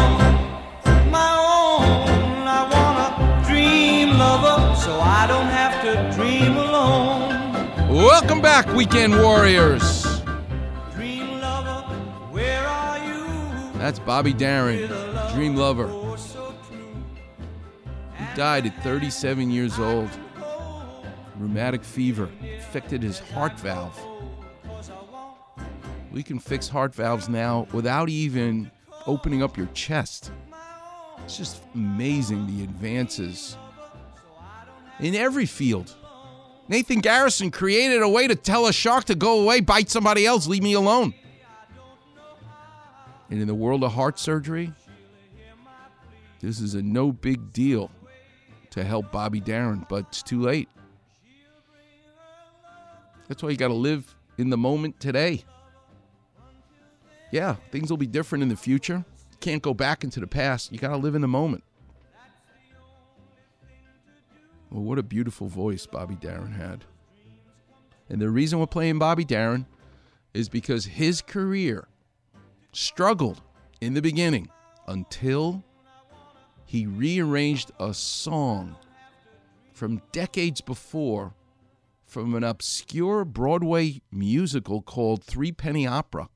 [1.10, 2.48] my own.
[2.48, 7.92] I want a dream lover so I don't have to dream alone.
[7.94, 10.22] Welcome back, Weekend Warriors.
[10.94, 11.82] Dream lover,
[12.30, 13.78] where are you?
[13.78, 14.88] That's Bobby Darin,
[15.34, 15.99] Dream Lover.
[18.34, 20.10] Died at 37 years old.
[21.36, 23.98] Rheumatic fever affected his heart valve.
[26.12, 28.70] We can fix heart valves now without even
[29.06, 30.30] opening up your chest.
[31.24, 33.56] It's just amazing the advances
[35.00, 35.94] in every field.
[36.68, 40.46] Nathan Garrison created a way to tell a shark to go away, bite somebody else,
[40.46, 41.14] leave me alone.
[43.28, 44.72] And in the world of heart surgery,
[46.40, 47.90] this is a no big deal
[48.70, 50.68] to help Bobby Darin, but it's too late.
[53.28, 55.44] That's why you got to live in the moment today.
[57.30, 59.04] Yeah, things will be different in the future.
[59.38, 60.72] Can't go back into the past.
[60.72, 61.62] You got to live in the moment.
[64.70, 66.84] Well, what a beautiful voice Bobby Darin had.
[68.08, 69.66] And the reason we're playing Bobby Darin
[70.34, 71.88] is because his career
[72.72, 73.42] struggled
[73.80, 74.48] in the beginning
[74.86, 75.62] until
[76.70, 78.76] he rearranged a song
[79.72, 81.34] from decades before
[82.06, 86.28] from an obscure Broadway musical called Threepenny Opera.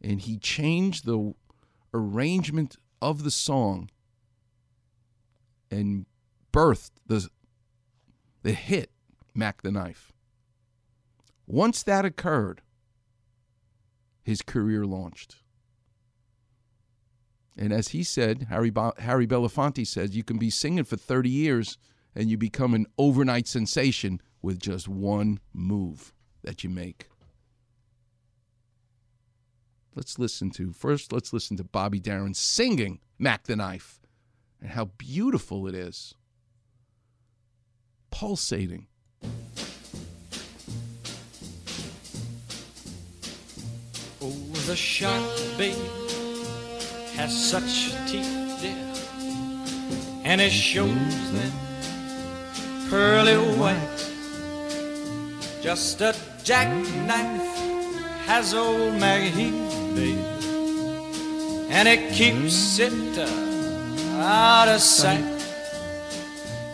[0.00, 1.34] And he changed the
[1.92, 3.90] arrangement of the song
[5.68, 6.06] and
[6.52, 7.28] birthed the,
[8.44, 8.92] the hit
[9.34, 10.12] Mack the Knife.
[11.48, 12.62] Once that occurred,
[14.22, 15.41] his career launched.
[17.56, 21.78] And as he said, Harry, Harry Belafonte says, you can be singing for 30 years
[22.14, 27.08] and you become an overnight sensation with just one move that you make.
[29.94, 31.12] Let's listen to first.
[31.12, 34.00] Let's listen to Bobby Darin singing "Mack the Knife"
[34.60, 36.14] and how beautiful it is,
[38.10, 38.86] pulsating.
[44.22, 44.30] Oh,
[44.66, 45.22] the shark,
[45.58, 45.76] babe,
[47.16, 48.74] has such teeth, dear,
[50.24, 51.52] and it shows them
[52.88, 53.98] pearly white.
[55.62, 57.56] Just a jackknife
[58.26, 60.18] has old MacHeath, babe,
[61.70, 65.24] and it keeps it uh, out of sight.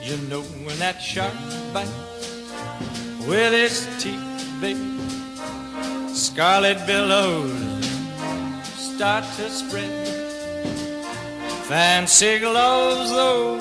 [0.03, 1.35] You know when that shark
[1.73, 1.91] bites
[3.27, 4.23] with its teeth,
[4.61, 4.77] babe.
[6.15, 7.53] Scarlet billows
[8.77, 10.08] start to spread.
[11.69, 13.59] Fancy gloves, though,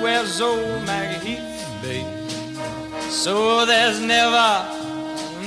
[0.00, 2.06] wears old MacHeath, babe.
[3.10, 4.68] So there's never,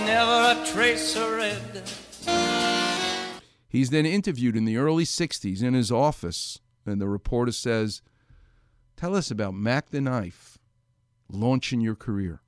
[0.04, 1.84] never a trace of red.
[3.70, 8.02] He's then interviewed in the early 60s in his office, and the reporter says,
[8.98, 10.58] Tell us about Mack the Knife
[11.32, 12.42] launching your career.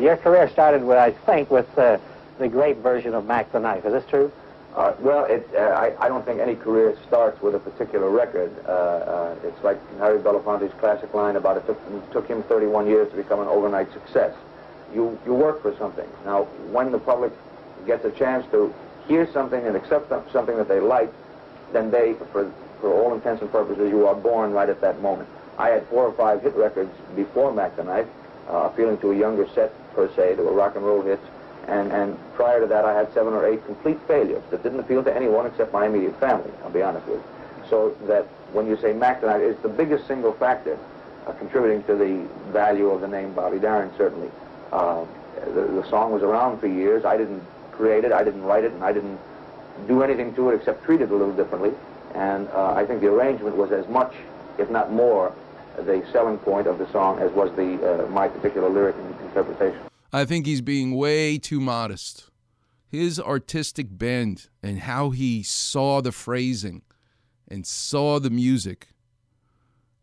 [0.00, 1.98] Your career started with, I think, with uh,
[2.40, 3.86] the great version of Mack the Knife.
[3.86, 4.32] Is this true?
[4.76, 8.52] Uh, well, it, uh, I, I don't think any career starts with a particular record.
[8.66, 12.86] Uh, uh, it's like Harry Belafonte's classic line about it took, it took him 31
[12.86, 14.34] years to become an overnight success.
[14.94, 16.06] You, you work for something.
[16.26, 17.32] Now, when the public
[17.86, 18.72] gets a chance to
[19.08, 21.10] hear something and accept something that they like,
[21.72, 22.52] then they, for,
[22.82, 25.28] for all intents and purposes, you are born right at that moment.
[25.58, 28.08] I had four or five hit records before Mack the Knife,
[28.50, 30.34] uh, appealing to a younger set, per se.
[30.34, 31.24] They were rock and roll hits.
[31.68, 35.02] And, and prior to that, I had seven or eight complete failures that didn't appeal
[35.02, 37.24] to anyone except my immediate family, I'll be honest with you.
[37.68, 40.78] So that when you say Mack it's the biggest single factor
[41.26, 44.30] uh, contributing to the value of the name Bobby Darin, certainly.
[44.70, 45.04] Uh,
[45.54, 47.04] the, the song was around for years.
[47.04, 47.42] I didn't
[47.72, 49.18] create it, I didn't write it, and I didn't
[49.88, 51.72] do anything to it except treat it a little differently.
[52.14, 54.14] And uh, I think the arrangement was as much,
[54.58, 55.34] if not more,
[55.76, 59.78] the selling point of the song as was the uh, my particular lyric and interpretation.
[60.12, 62.30] I think he's being way too modest.
[62.88, 66.82] His artistic bend and how he saw the phrasing
[67.48, 68.88] and saw the music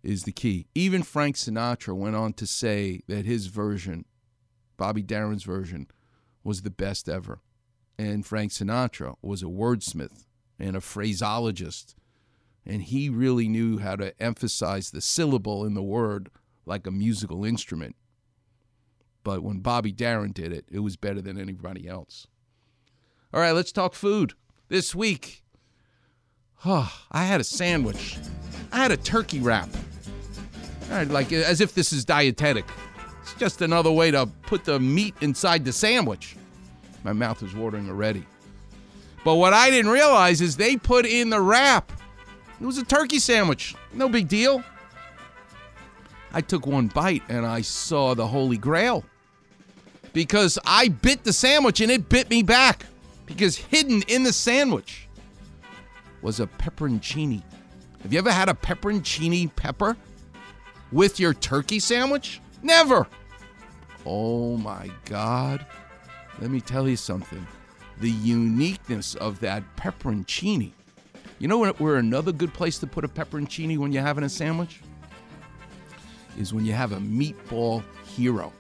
[0.04, 0.68] is the key.
[0.76, 4.06] Even Frank Sinatra went on to say that his version,
[4.78, 5.88] Bobby Darin's version,
[6.44, 7.40] was the best ever.
[7.98, 10.26] And Frank Sinatra was a wordsmith
[10.60, 11.96] and a phraseologist.
[12.66, 16.30] And he really knew how to emphasize the syllable in the word
[16.66, 17.96] like a musical instrument.
[19.24, 22.28] But when Bobby Darin did it, it was better than anybody else.
[23.34, 24.34] All right, let's talk food.
[24.70, 25.44] This week,
[26.66, 28.18] oh, I had a sandwich.
[28.72, 29.70] I had a turkey wrap.
[30.90, 32.66] All right, like as if this is dietetic.
[33.22, 36.36] It's just another way to put the meat inside the sandwich.
[37.04, 38.26] My mouth is watering already.
[39.24, 41.92] But what I didn't realize is they put in the wrap.
[42.60, 43.76] It was a turkey sandwich.
[43.94, 44.64] No big deal.
[46.34, 49.06] I took one bite and I saw the Holy Grail.
[50.14, 52.86] Because I bit the sandwich and it bit me back.
[53.26, 55.08] Because hidden in the sandwich
[56.22, 57.42] was a pepperoncini.
[58.04, 59.98] Have you ever had a pepperoncini pepper
[60.92, 62.42] with your turkey sandwich?
[62.62, 63.08] Never.
[64.06, 65.66] Oh my God.
[66.40, 67.46] Let me tell you something.
[68.00, 70.72] The uniqueness of that pepperoncini.
[71.40, 74.82] You know where, another good place to put a pepperoncini when you're having a sandwich?
[76.38, 78.52] Is when you have a meatball hero.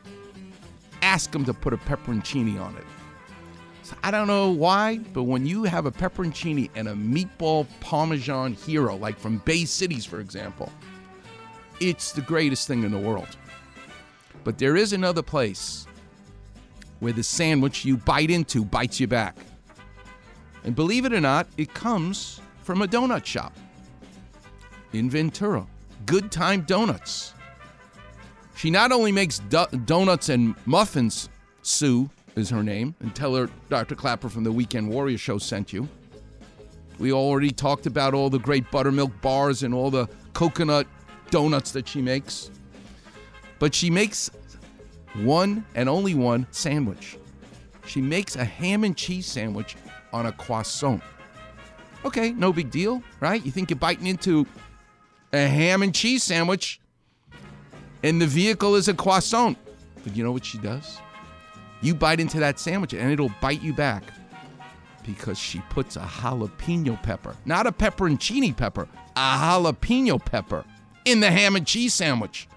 [1.04, 2.86] Ask them to put a pepperoncini on it.
[3.84, 8.54] So I don't know why, but when you have a pepperoncini and a meatball parmesan
[8.54, 10.72] hero, like from Bay Cities, for example,
[11.82, 13.36] it's the greatest thing in the world.
[14.46, 15.86] But there is another place
[17.02, 19.36] where the sandwich you bite into bites you back.
[20.64, 23.54] And believe it or not, it comes from a donut shop
[24.94, 25.68] in Ventura.
[26.06, 27.34] Good Time Donuts.
[28.56, 31.30] She not only makes do- donuts and muffins,
[31.62, 33.96] Sue is her name, and tell her Dr.
[33.96, 35.88] Clapper from the Weekend Warrior Show sent you.
[37.00, 40.88] We already talked about all the great buttermilk bars and all the coconut
[41.32, 42.52] donuts that she makes.
[43.60, 44.30] But she makes
[45.16, 47.18] one and only one sandwich.
[47.86, 49.76] She makes a ham and cheese sandwich
[50.12, 51.02] on a croissant.
[52.06, 53.44] Okay, no big deal, right?
[53.44, 54.46] You think you're biting into
[55.32, 56.80] a ham and cheese sandwich
[58.04, 59.58] and the vehicle is a croissant.
[60.04, 61.00] But you know what she does?
[61.82, 64.04] You bite into that sandwich and it'll bite you back
[65.06, 70.64] because she puts a jalapeno pepper, not a pepperoncini pepper, a jalapeno pepper
[71.06, 72.48] in the ham and cheese sandwich.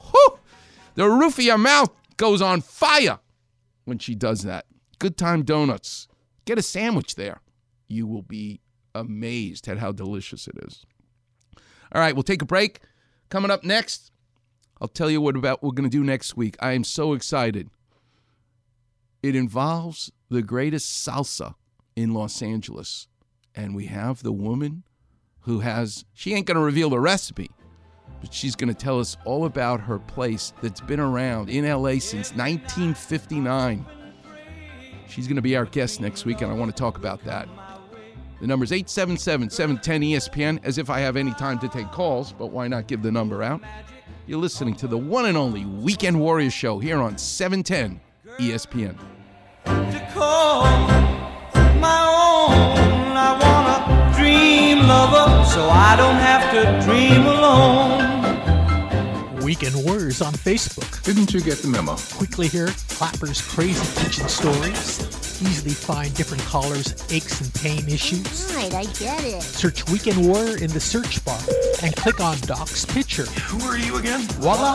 [0.00, 0.38] Whew!
[0.94, 3.18] The roof of your mouth goes on fire
[3.84, 4.66] when she does that.
[4.98, 6.08] Good Time Donuts.
[6.44, 7.40] Get a sandwich there.
[7.88, 8.60] You will be
[8.94, 10.84] amazed at how delicious it is.
[11.92, 12.80] All right, we'll take a break.
[13.28, 14.10] Coming up next,
[14.80, 16.56] I'll tell you what about we're going to do next week.
[16.60, 17.68] I am so excited.
[19.22, 21.54] It involves the greatest salsa
[21.94, 23.06] in Los Angeles,
[23.54, 24.84] and we have the woman
[25.40, 27.50] who has she ain't going to reveal the recipe,
[28.22, 31.98] but she's going to tell us all about her place that's been around in LA
[31.98, 33.84] since 1959.
[35.08, 37.48] She's going to be our guest next week, and I want to talk about that.
[38.40, 42.32] The number is 877 710 ESPN, as if I have any time to take calls,
[42.32, 43.60] but why not give the number out?
[44.30, 48.00] You're listening to the one and only Weekend Warriors show here on E 710
[48.38, 48.96] ESPN.
[51.98, 52.54] own.
[54.14, 57.99] Dream lover so I don't have to dream alone.
[59.50, 61.02] Weekend Warriors on Facebook.
[61.02, 61.96] Didn't you get the memo?
[62.12, 65.00] Quickly hear Clapper's crazy kitchen stories.
[65.42, 68.54] Easily find different callers' aches and pain issues.
[68.54, 69.42] Right, I get it.
[69.42, 71.40] Search Weekend Warrior in the search bar
[71.82, 73.24] and click on Doc's picture.
[73.24, 74.20] Who are you again?
[74.38, 74.74] Voila!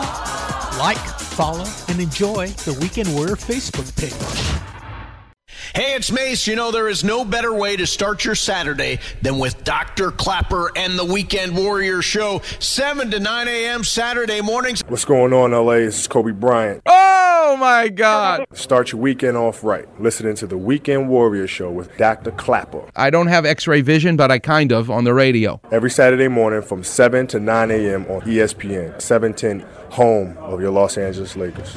[0.78, 4.75] Like, follow, and enjoy the Weekend Warrior Facebook page.
[5.74, 6.46] Hey, it's Mace.
[6.46, 10.10] You know, there is no better way to start your Saturday than with Dr.
[10.10, 13.84] Clapper and the Weekend Warrior Show, 7 to 9 a.m.
[13.84, 14.82] Saturday mornings.
[14.86, 15.74] What's going on, LA?
[15.86, 16.82] This is Kobe Bryant.
[16.86, 18.46] Oh my God!
[18.52, 19.86] Start your weekend off right.
[20.00, 22.30] Listening to the Weekend Warrior Show with Dr.
[22.32, 22.82] Clapper.
[22.94, 25.60] I don't have x ray vision, but I kind of on the radio.
[25.70, 28.06] Every Saturday morning from 7 to 9 a.m.
[28.06, 31.76] on ESPN, 710, home of your Los Angeles Lakers.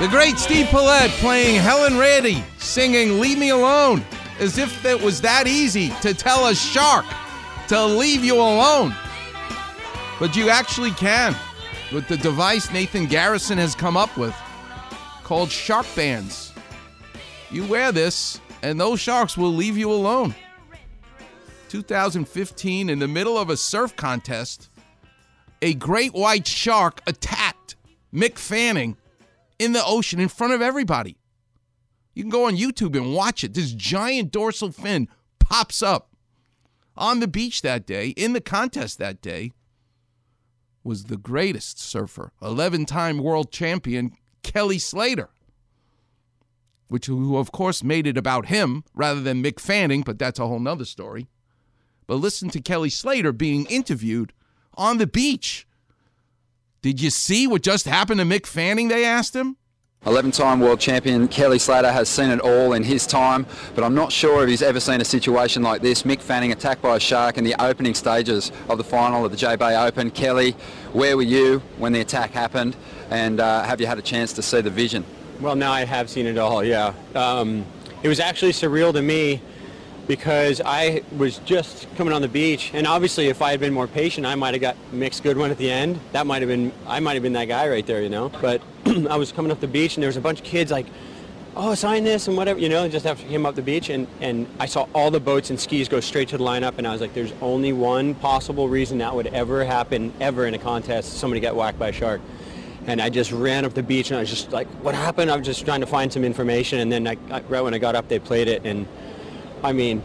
[0.00, 4.04] The great Steve Paulette playing Helen Reddy singing Leave Me Alone
[4.40, 7.04] as if it was that easy to tell a shark
[7.68, 8.94] to leave you alone.
[10.18, 11.36] But you actually can
[11.92, 14.34] with the device Nathan Garrison has come up with
[15.22, 16.52] called Sharkbanz.
[17.50, 20.34] You wear this, and those sharks will leave you alone.
[21.68, 24.69] 2015, in the middle of a surf contest,
[25.62, 27.76] a great white shark attacked
[28.12, 28.96] Mick Fanning
[29.58, 31.16] in the ocean in front of everybody.
[32.14, 33.54] You can go on YouTube and watch it.
[33.54, 35.08] This giant dorsal fin
[35.38, 36.10] pops up
[36.96, 39.52] on the beach that day, in the contest that day,
[40.82, 45.30] was the greatest surfer, 11 time world champion Kelly Slater,
[46.88, 50.46] which, who of course made it about him rather than Mick Fanning, but that's a
[50.46, 51.28] whole nother story.
[52.06, 54.32] But listen to Kelly Slater being interviewed
[54.80, 55.66] on the beach.
[56.80, 58.88] Did you see what just happened to Mick Fanning?
[58.88, 59.58] They asked him.
[60.06, 63.94] 11 time world champion Kelly Slater has seen it all in his time, but I'm
[63.94, 66.04] not sure if he's ever seen a situation like this.
[66.04, 69.36] Mick Fanning attacked by a shark in the opening stages of the final of the
[69.36, 70.10] J Bay Open.
[70.10, 70.52] Kelly,
[70.94, 72.74] where were you when the attack happened,
[73.10, 75.04] and uh, have you had a chance to see the vision?
[75.38, 76.94] Well, now I have seen it all, yeah.
[77.14, 77.66] Um,
[78.02, 79.42] it was actually surreal to me
[80.10, 83.86] because I was just coming on the beach, and obviously if I had been more
[83.86, 86.00] patient, I might have got Mick's good one at the end.
[86.10, 88.28] That might have been, I might have been that guy right there, you know.
[88.28, 88.60] But
[89.08, 90.86] I was coming up the beach, and there was a bunch of kids like,
[91.54, 94.48] oh, sign this and whatever, you know, just after came up the beach, and, and
[94.58, 97.00] I saw all the boats and skis go straight to the lineup, and I was
[97.00, 101.40] like, there's only one possible reason that would ever happen, ever in a contest, somebody
[101.40, 102.20] got whacked by a shark.
[102.88, 105.30] And I just ran up the beach, and I was just like, what happened?
[105.30, 107.78] I was just trying to find some information, and then I, I, right when I
[107.78, 108.88] got up, they played it, and
[109.62, 110.02] I mean,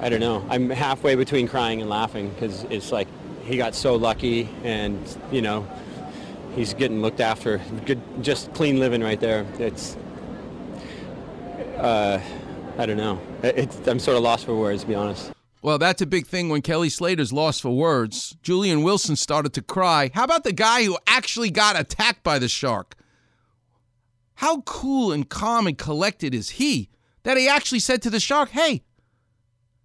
[0.00, 0.44] I don't know.
[0.48, 3.08] I'm halfway between crying and laughing because it's like
[3.44, 4.98] he got so lucky, and
[5.32, 5.68] you know,
[6.54, 7.60] he's getting looked after.
[7.84, 9.46] Good, just clean living right there.
[9.58, 9.96] It's,
[11.76, 12.20] uh,
[12.78, 13.20] I don't know.
[13.42, 15.32] It's, I'm sort of lost for words, to be honest.
[15.62, 18.36] Well, that's a big thing when Kelly Slater's lost for words.
[18.42, 20.10] Julian Wilson started to cry.
[20.14, 22.94] How about the guy who actually got attacked by the shark?
[24.36, 26.88] How cool and calm and collected is he
[27.22, 28.82] that he actually said to the shark, Hey,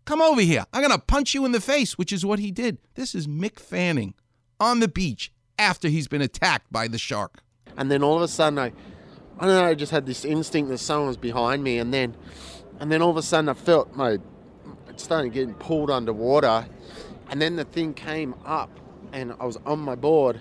[0.06, 0.66] come over here.
[0.74, 2.78] I'm going to punch you in the face, which is what he did.
[2.96, 4.14] This is Mick Fanning
[4.60, 7.44] on the beach after he's been attacked by the shark.
[7.78, 8.72] and then all of a sudden I,
[9.40, 12.16] I don't know, I just had this instinct that someone was behind me, and then,
[12.80, 16.68] and then all of a sudden I felt my, it started getting pulled underwater,
[17.30, 18.70] and then the thing came up,
[19.12, 20.40] and I was on my board,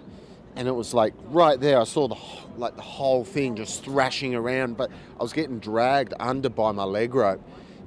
[0.57, 1.81] and it was like right there.
[1.81, 2.17] I saw the
[2.57, 6.85] like the whole thing just thrashing around, but I was getting dragged under by my
[6.85, 7.43] leg rope,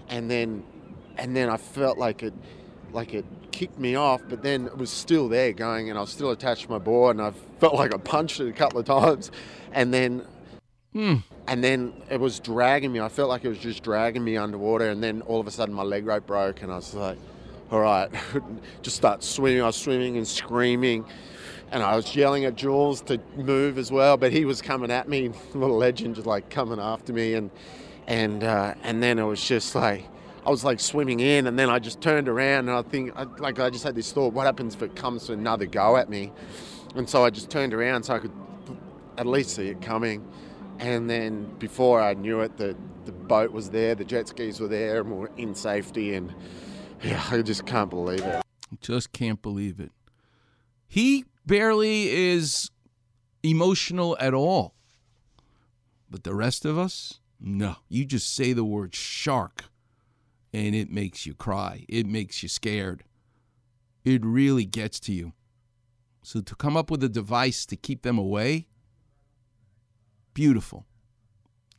[0.09, 0.63] and then,
[1.18, 2.34] and then I felt like it,
[2.91, 6.09] like it kicked me off, but then it was still there going, and I was
[6.11, 8.86] still attached to my board, and I felt like I punched it a couple of
[8.86, 9.32] times,
[9.72, 10.26] and then
[10.93, 11.15] Hmm.
[11.47, 12.99] and then it was dragging me.
[12.99, 15.76] I felt like it was just dragging me underwater, and then all of a sudden
[15.76, 17.20] my leg rope broke, and I was like,
[17.72, 18.09] "All right,"
[18.82, 19.61] just start swimming.
[19.61, 21.05] I was swimming and screaming,
[21.72, 25.09] and I was yelling at Jules to move as well, but he was coming at
[25.09, 27.51] me, little legend, just like coming after me, and
[28.07, 30.05] and uh, and then it was just like
[30.45, 33.24] I was like swimming in, and then I just turned around, and I think I,
[33.24, 36.09] like I just had this thought: what happens if it comes to another go at
[36.09, 36.32] me?
[36.95, 38.32] And so I just turned around so I could
[39.18, 40.26] at least see it coming,
[40.80, 44.68] and then before I knew it, the the boat was there, the jet skis were
[44.68, 46.34] there, and we were in safety, and
[47.03, 48.41] yeah, I just can't believe it.
[48.82, 49.91] Just can't believe it.
[50.88, 52.69] He barely is
[53.41, 54.75] emotional at all.
[56.09, 57.77] But the rest of us, no.
[57.89, 59.65] You just say the word shark
[60.53, 61.85] and it makes you cry.
[61.87, 63.03] It makes you scared.
[64.03, 65.33] It really gets to you.
[66.23, 68.67] So to come up with a device to keep them away,
[70.33, 70.85] beautiful.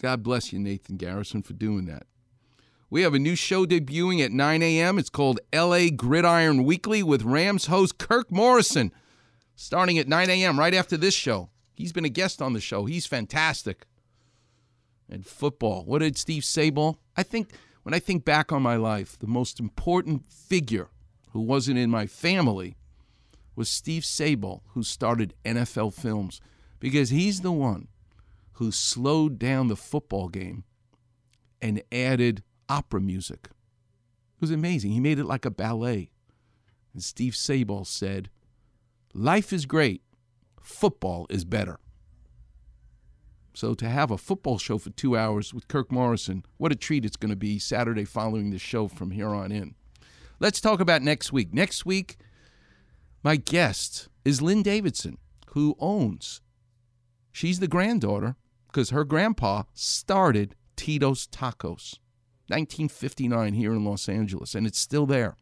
[0.00, 2.04] God bless you, Nathan Garrison, for doing that.
[2.90, 4.98] We have a new show debuting at 9 a.m.
[4.98, 8.92] It's called LA Gridiron Weekly with Rams host Kirk Morrison,
[9.60, 10.56] starting at 9 a.m.
[10.56, 11.50] right after this show.
[11.74, 12.84] He's been a guest on the show.
[12.84, 13.86] He's fantastic.
[15.10, 15.82] And football.
[15.84, 16.98] What did Steve Sabol?
[17.16, 17.50] I think
[17.82, 20.90] when I think back on my life, the most important figure
[21.32, 22.76] who wasn't in my family
[23.56, 26.40] was Steve Sabol, who started NFL Films,
[26.78, 27.88] because he's the one
[28.52, 30.62] who slowed down the football game
[31.60, 33.48] and added opera music.
[34.36, 34.92] It was amazing.
[34.92, 36.10] He made it like a ballet.
[36.94, 38.30] And Steve Sabol said,
[39.14, 40.02] Life is great,
[40.60, 41.78] football is better.
[43.54, 47.04] So to have a football show for two hours with Kirk Morrison, what a treat
[47.04, 49.74] it's going to be Saturday following the show from here on in.
[50.38, 51.52] Let's talk about next week.
[51.52, 52.18] Next week,
[53.24, 56.40] my guest is Lynn Davidson, who owns,
[57.32, 58.36] she's the granddaughter
[58.68, 61.98] because her grandpa started Tito's Tacos.
[62.48, 65.36] 1959 here in Los Angeles, and it's still there.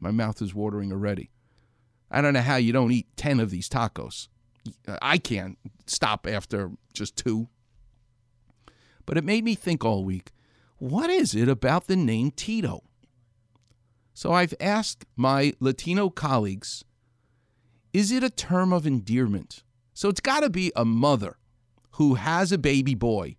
[0.00, 1.30] My mouth is watering already.
[2.10, 4.28] I don't know how you don't eat 10 of these tacos.
[5.00, 7.48] I can't stop after just two.
[9.04, 10.32] But it made me think all week
[10.78, 12.82] what is it about the name Tito?
[14.12, 16.84] So I've asked my Latino colleagues
[17.92, 19.62] is it a term of endearment?
[19.94, 21.38] So it's got to be a mother
[21.92, 23.36] who has a baby boy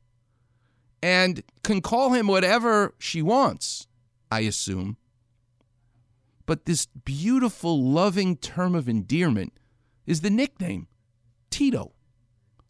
[1.04, 3.86] and can call him whatever she wants,
[4.32, 4.98] I assume.
[6.48, 9.54] But this beautiful, loving term of endearment
[10.08, 10.88] is the nickname,
[11.52, 11.92] Tito.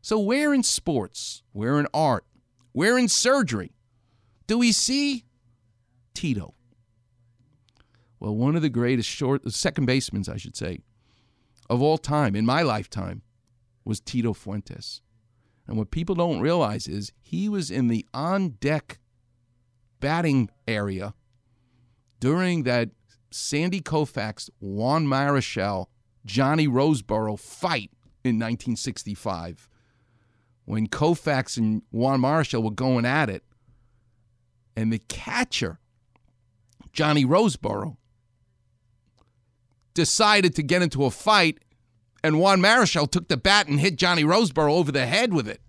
[0.01, 2.25] So, where in sports, where in art,
[2.73, 3.71] where in surgery
[4.47, 5.25] do we see
[6.13, 6.55] Tito?
[8.19, 10.79] Well, one of the greatest short, second basemen, I should say,
[11.69, 13.21] of all time, in my lifetime,
[13.85, 15.01] was Tito Fuentes.
[15.67, 18.99] And what people don't realize is he was in the on deck
[19.99, 21.13] batting area
[22.19, 22.89] during that
[23.29, 25.87] Sandy Koufax, Juan Marichal,
[26.25, 27.91] Johnny Roseboro fight
[28.23, 29.69] in 1965
[30.65, 33.43] when Koufax and Juan Marichal were going at it.
[34.75, 35.79] And the catcher,
[36.91, 37.97] Johnny Roseboro,
[39.93, 41.59] decided to get into a fight
[42.23, 45.61] and Juan Marichal took the bat and hit Johnny Roseboro over the head with it.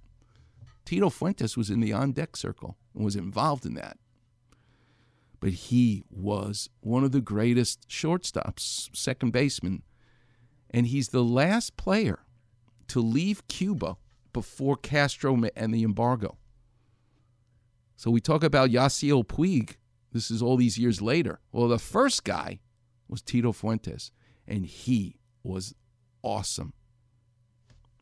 [0.84, 3.96] Tito Fuentes was in the on deck circle and was involved in that.
[5.40, 9.82] But he was one of the greatest shortstops, second baseman,
[10.70, 12.20] and he's the last player
[12.88, 13.96] to leave Cuba
[14.32, 16.38] before Castro and the embargo.
[17.96, 19.76] So we talk about Yasiel Puig.
[20.12, 21.40] This is all these years later.
[21.52, 22.60] Well, the first guy
[23.08, 24.10] was Tito Fuentes,
[24.46, 25.74] and he was
[26.22, 26.72] awesome.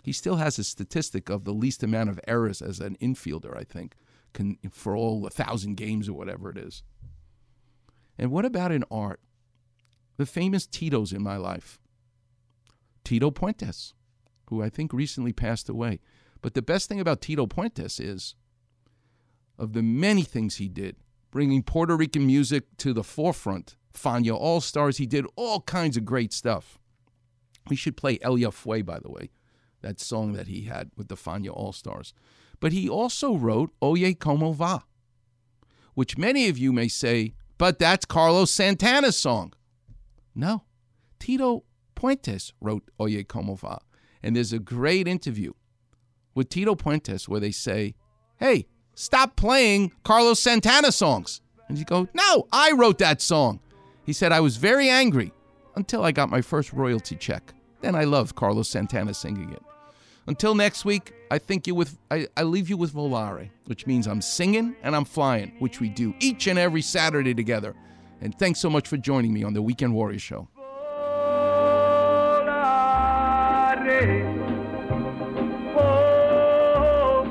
[0.02, 3.64] He still has a statistic of the least amount of errors as an infielder, I
[3.64, 3.96] think,
[4.32, 6.82] can, for all a thousand games or whatever it is.
[8.18, 9.20] And what about in art?
[10.16, 11.78] The famous Tito's in my life.
[13.04, 13.92] Tito Puentes,
[14.48, 16.00] who I think recently passed away.
[16.42, 18.34] But the best thing about Tito Puentes is,
[19.58, 20.96] of the many things he did,
[21.30, 26.04] bringing Puerto Rican music to the forefront, Fania All Stars, he did all kinds of
[26.04, 26.78] great stuff.
[27.68, 29.30] We should play Ella Fue, by the way,
[29.82, 32.12] that song that he had with the Fania All Stars.
[32.60, 34.84] But he also wrote Oye Como Va,
[35.94, 39.52] which many of you may say, but that's Carlos Santana's song.
[40.34, 40.64] No,
[41.18, 43.78] Tito Puentes wrote Oye Como Va.
[44.22, 45.52] And there's a great interview
[46.34, 47.94] with Tito Puentes where they say,
[48.38, 51.40] hey, stop playing Carlos Santana songs.
[51.68, 53.60] And you go, no, I wrote that song.
[54.04, 55.32] He said, I was very angry
[55.74, 57.54] until I got my first royalty check.
[57.80, 59.62] Then I loved Carlos Santana singing it.
[60.28, 64.06] Until next week, I think you with I, I leave you with Volare, which means
[64.06, 67.74] I'm singing and I'm flying, which we do each and every Saturday together.
[68.20, 70.48] And thanks so much for joining me on the Weekend Warrior Show.
[72.56, 74.24] Volare,
[75.78, 77.26] Oh.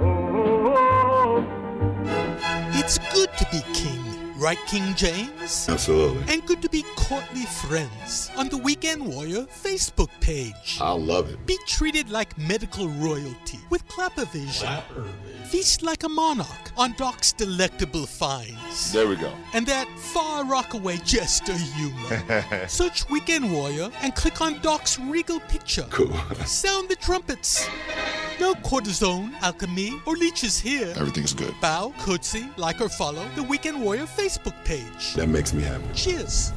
[0.00, 1.44] Oh, oh, oh,
[2.74, 3.71] It's good to be king,
[4.42, 5.68] right, King James?
[5.68, 6.32] Absolutely.
[6.32, 10.78] And good to be courtly friends on the Weekend Warrior Facebook page.
[10.80, 11.46] I love it.
[11.46, 14.82] Be treated like medical royalty with Clappervision.
[15.44, 18.92] Feast like a monarch on Doc's delectable finds.
[18.92, 19.32] There we go.
[19.54, 22.66] And that far rockaway jester humor.
[22.68, 25.86] Search Weekend Warrior and click on Doc's regal picture.
[25.90, 26.12] Cool.
[26.46, 27.68] Sound the trumpets.
[28.40, 30.92] No cortisone, alchemy, or leeches here.
[30.96, 31.54] Everything's good.
[31.60, 35.14] Bow, curtsy, like or follow the Weekend Warrior Facebook page.
[35.14, 35.84] That makes me happy.
[35.94, 36.52] Cheers.